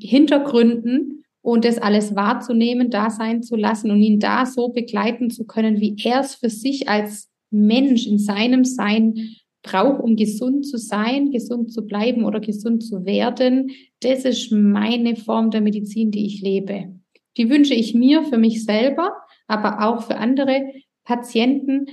[0.01, 5.45] Hintergründen und das alles wahrzunehmen, da sein zu lassen und ihn da so begleiten zu
[5.45, 9.14] können, wie er es für sich als Mensch in seinem Sein
[9.62, 13.70] braucht, um gesund zu sein, gesund zu bleiben oder gesund zu werden.
[14.01, 16.95] Das ist meine Form der Medizin, die ich lebe.
[17.36, 19.12] Die wünsche ich mir für mich selber,
[19.47, 20.64] aber auch für andere
[21.05, 21.86] Patienten.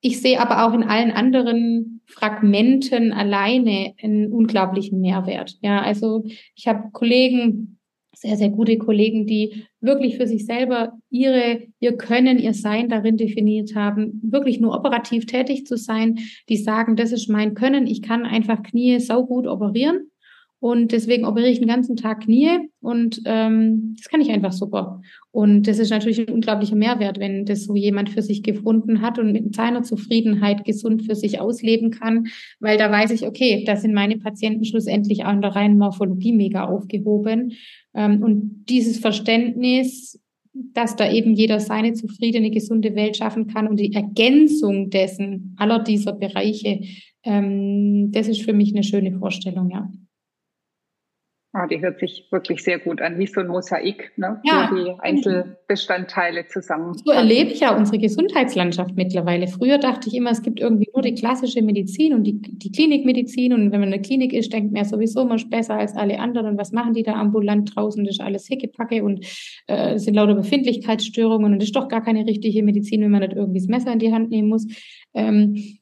[0.00, 5.56] Ich sehe aber auch in allen anderen Fragmenten alleine einen unglaublichen Mehrwert.
[5.62, 6.24] Ja, also
[6.54, 7.78] ich habe Kollegen,
[8.14, 13.16] sehr, sehr gute Kollegen, die wirklich für sich selber ihre, ihr Können, ihr Sein darin
[13.16, 16.18] definiert haben, wirklich nur operativ tätig zu sein,
[16.48, 20.10] die sagen, das ist mein Können, ich kann einfach Knie saugut operieren
[20.58, 22.48] und deswegen operiere ich den ganzen Tag Knie
[22.80, 25.02] und ähm, das kann ich einfach super.
[25.30, 29.18] Und das ist natürlich ein unglaublicher Mehrwert, wenn das so jemand für sich gefunden hat
[29.18, 32.28] und mit seiner Zufriedenheit gesund für sich ausleben kann,
[32.58, 36.32] weil da weiß ich, okay, da sind meine Patienten schlussendlich auch in der reinen Morphologie
[36.32, 37.52] mega aufgehoben.
[37.94, 40.18] Ähm, und dieses Verständnis,
[40.54, 45.80] dass da eben jeder seine zufriedene, gesunde Welt schaffen kann und die Ergänzung dessen, aller
[45.80, 46.80] dieser Bereiche,
[47.24, 49.90] ähm, das ist für mich eine schöne Vorstellung, ja.
[51.58, 54.42] Ah, die hört sich wirklich sehr gut an, wie so ein Mosaik, ne?
[54.44, 54.68] ja.
[54.70, 56.92] wo die Einzelbestandteile zusammen.
[57.02, 59.46] So erlebe ich ja unsere Gesundheitslandschaft mittlerweile.
[59.48, 63.54] Früher dachte ich immer, es gibt irgendwie nur die klassische Medizin und die, die Klinikmedizin.
[63.54, 65.96] Und wenn man in der Klinik ist, denkt man ja sowieso man ist besser als
[65.96, 66.48] alle anderen.
[66.48, 68.04] Und was machen die da ambulant draußen?
[68.04, 69.24] Das ist alles Hickepacke und
[69.66, 71.54] äh, sind lauter Befindlichkeitsstörungen.
[71.54, 73.98] Und das ist doch gar keine richtige Medizin, wenn man nicht irgendwie das Messer in
[73.98, 74.66] die Hand nehmen muss.
[75.14, 75.78] Ähm,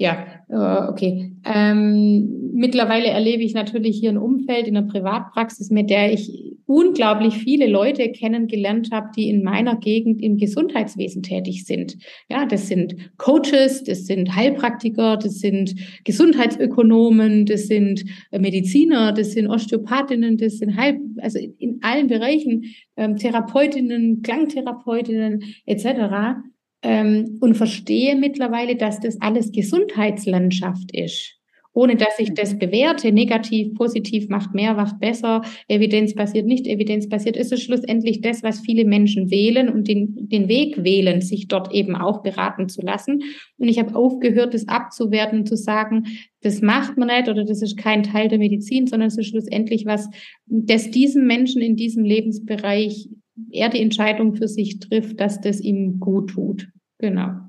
[0.00, 1.32] ja, äh, okay.
[1.44, 7.34] Ähm, mittlerweile erlebe ich natürlich hier ein Umfeld in der Privatpraxis, mit der ich unglaublich
[7.38, 11.96] viele Leute kennengelernt habe, die in meiner Gegend im Gesundheitswesen tätig sind.
[12.28, 15.74] Ja, das sind Coaches, das sind Heilpraktiker, das sind
[16.04, 23.16] Gesundheitsökonomen, das sind Mediziner, das sind Osteopathinnen, das sind Heil, also in allen Bereichen ähm,
[23.16, 26.44] Therapeutinnen, Klangtherapeutinnen etc
[26.82, 31.38] ähm, und verstehe mittlerweile, dass das alles Gesundheitslandschaft ist.
[31.74, 32.58] Ohne dass ich das mhm.
[32.58, 38.58] bewerte, negativ, positiv, macht mehr, macht besser, evidenzbasiert, nicht evidenzbasiert, ist es schlussendlich das, was
[38.60, 43.22] viele Menschen wählen und den, den Weg wählen, sich dort eben auch beraten zu lassen.
[43.58, 46.06] Und ich habe aufgehört, das abzuwerten, zu sagen,
[46.40, 49.86] das macht man nicht oder das ist kein Teil der Medizin, sondern es ist schlussendlich
[49.86, 50.08] was,
[50.46, 53.08] das diesem Menschen in diesem Lebensbereich
[53.50, 56.68] er die Entscheidung für sich trifft, dass das ihm gut tut.
[56.98, 57.40] Genau.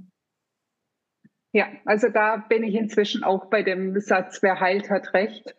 [1.52, 5.56] Ja, also da bin ich inzwischen auch bei dem Satz, wer heilt, hat recht.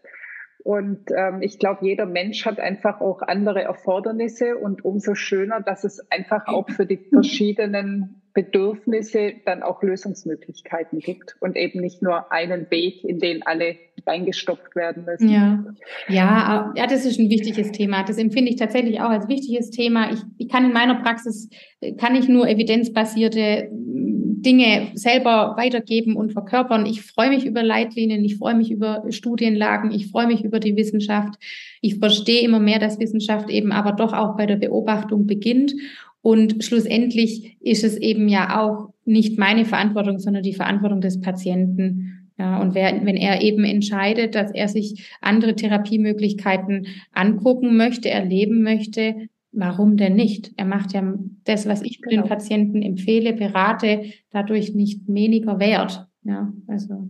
[0.62, 5.84] Und ähm, ich glaube, jeder Mensch hat einfach auch andere Erfordernisse und umso schöner, dass
[5.84, 12.32] es einfach auch für die verschiedenen Bedürfnisse dann auch Lösungsmöglichkeiten gibt und eben nicht nur
[12.32, 13.76] einen Weg, in den alle
[14.06, 15.28] reingestopft werden müssen.
[15.28, 15.62] Ja,
[16.08, 18.02] ja, ja, das ist ein wichtiges Thema.
[18.02, 20.10] Das empfinde ich tatsächlich auch als wichtiges Thema.
[20.10, 21.50] Ich, ich kann in meiner Praxis,
[21.98, 26.86] kann ich nur evidenzbasierte mm, Dinge selber weitergeben und verkörpern.
[26.86, 30.76] Ich freue mich über Leitlinien, ich freue mich über Studienlagen, ich freue mich über die
[30.76, 31.34] Wissenschaft.
[31.82, 35.74] Ich verstehe immer mehr, dass Wissenschaft eben aber doch auch bei der Beobachtung beginnt
[36.22, 42.28] und schlussendlich ist es eben ja auch nicht meine Verantwortung, sondern die Verantwortung des Patienten.
[42.38, 48.62] Ja, und wer, wenn er eben entscheidet, dass er sich andere Therapiemöglichkeiten angucken möchte, erleben
[48.62, 50.52] möchte, warum denn nicht?
[50.56, 51.14] Er macht ja
[51.44, 52.22] das, was ich für genau.
[52.22, 56.06] den Patienten empfehle, berate, dadurch nicht weniger wert.
[56.22, 57.08] Ja, also.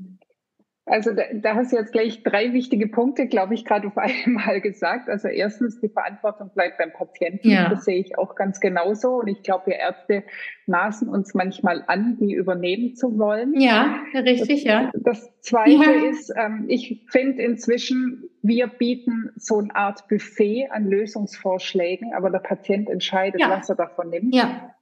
[0.90, 4.60] Also da, da hast du jetzt gleich drei wichtige Punkte, glaube ich, gerade auf einmal
[4.60, 5.08] gesagt.
[5.08, 7.48] Also erstens, die Verantwortung bleibt beim Patienten.
[7.48, 7.68] Ja.
[7.68, 9.20] Das sehe ich auch ganz genauso.
[9.20, 10.24] Und ich glaube, wir Ärzte
[10.66, 13.58] maßen uns manchmal an, die übernehmen zu wollen.
[13.60, 14.90] Ja, richtig, das, ja.
[14.94, 16.10] Das Zweite ja.
[16.10, 22.40] ist, ähm, ich finde inzwischen, wir bieten so eine Art Buffet an Lösungsvorschlägen, aber der
[22.40, 23.50] Patient entscheidet, ja.
[23.50, 24.34] was er davon nimmt.
[24.34, 24.74] Ja.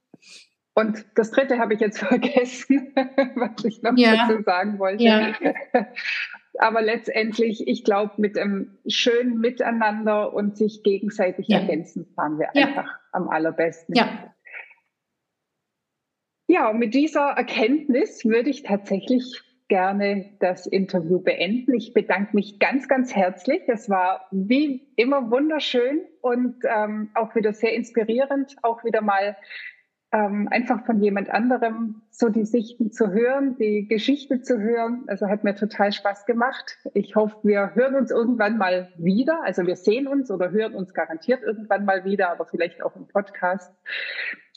[0.79, 2.93] Und das dritte habe ich jetzt vergessen,
[3.35, 4.27] was ich noch ja.
[4.27, 5.03] dazu sagen wollte.
[5.03, 5.33] Ja.
[6.57, 11.59] Aber letztendlich, ich glaube, mit einem schönen Miteinander und sich gegenseitig ja.
[11.59, 13.95] ergänzen, fahren wir einfach am allerbesten.
[13.95, 14.33] Ja.
[16.47, 21.75] Ja, und mit dieser Erkenntnis würde ich tatsächlich gerne das Interview beenden.
[21.75, 23.61] Ich bedanke mich ganz, ganz herzlich.
[23.67, 29.37] Es war wie immer wunderschön und ähm, auch wieder sehr inspirierend, auch wieder mal
[30.11, 35.03] ähm, einfach von jemand anderem so die Sichten zu hören, die Geschichte zu hören.
[35.07, 36.77] Also hat mir total Spaß gemacht.
[36.93, 39.43] Ich hoffe, wir hören uns irgendwann mal wieder.
[39.43, 43.07] Also wir sehen uns oder hören uns garantiert irgendwann mal wieder, aber vielleicht auch im
[43.07, 43.71] Podcast.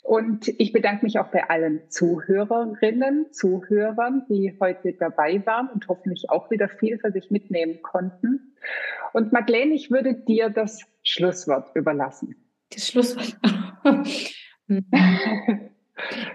[0.01, 6.29] Und ich bedanke mich auch bei allen Zuhörerinnen, Zuhörern, die heute dabei waren und hoffentlich
[6.29, 8.55] auch wieder viel für sich mitnehmen konnten.
[9.13, 12.35] Und Madeleine, ich würde dir das Schlusswort überlassen.
[12.69, 13.37] Das Schlusswort.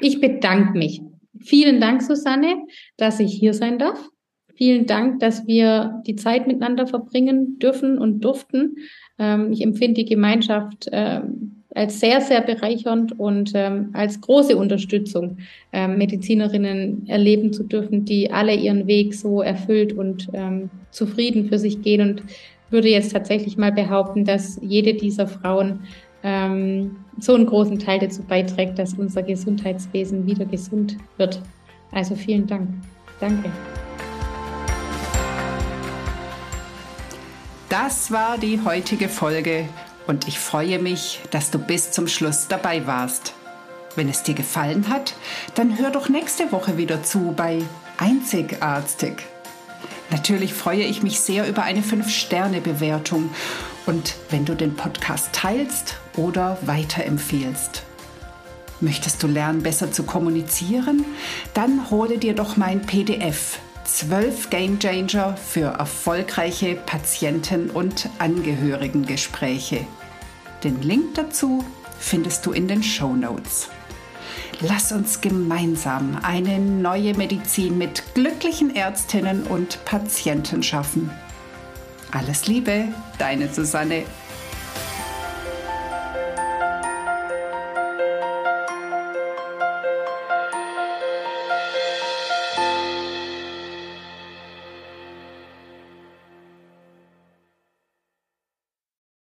[0.01, 1.03] Ich bedanke mich.
[1.41, 2.65] Vielen Dank, Susanne,
[2.97, 4.09] dass ich hier sein darf.
[4.55, 8.77] Vielen Dank, dass wir die Zeit miteinander verbringen dürfen und durften.
[9.19, 15.37] Ähm, ich empfinde die Gemeinschaft ähm, als sehr, sehr bereichernd und ähm, als große Unterstützung,
[15.71, 20.29] Medizinerinnen erleben zu dürfen, die alle ihren Weg so erfüllt und
[20.91, 22.23] zufrieden für sich gehen und
[22.71, 25.81] würde jetzt tatsächlich mal behaupten, dass jede dieser Frauen
[26.29, 31.41] ähm, so einen großen Teil dazu beiträgt, dass unser Gesundheitswesen wieder gesund wird.
[31.91, 32.69] Also vielen Dank.
[33.19, 33.51] Danke.
[37.71, 39.69] Das war die heutige Folge
[40.07, 43.35] und ich freue mich, dass du bis zum Schluss dabei warst.
[43.97, 45.15] Wenn es dir gefallen hat,
[45.55, 47.63] dann hör doch nächste Woche wieder zu bei
[47.97, 49.23] Einzigartig.
[50.11, 53.31] Natürlich freue ich mich sehr über eine 5-Sterne-Bewertung
[53.87, 57.85] und wenn du den Podcast teilst oder weiterempfehlst.
[58.81, 61.05] Möchtest du lernen, besser zu kommunizieren?
[61.55, 69.87] Dann hole dir doch mein PDF 12 Game Changer für erfolgreiche Patienten- und Angehörigengespräche.
[70.63, 71.65] Den Link dazu
[71.99, 73.71] findest du in den Show Notes.
[74.61, 81.11] Lass uns gemeinsam eine neue Medizin mit glücklichen Ärztinnen und Patienten schaffen.
[82.11, 82.89] Alles Liebe,
[83.19, 84.03] deine Susanne.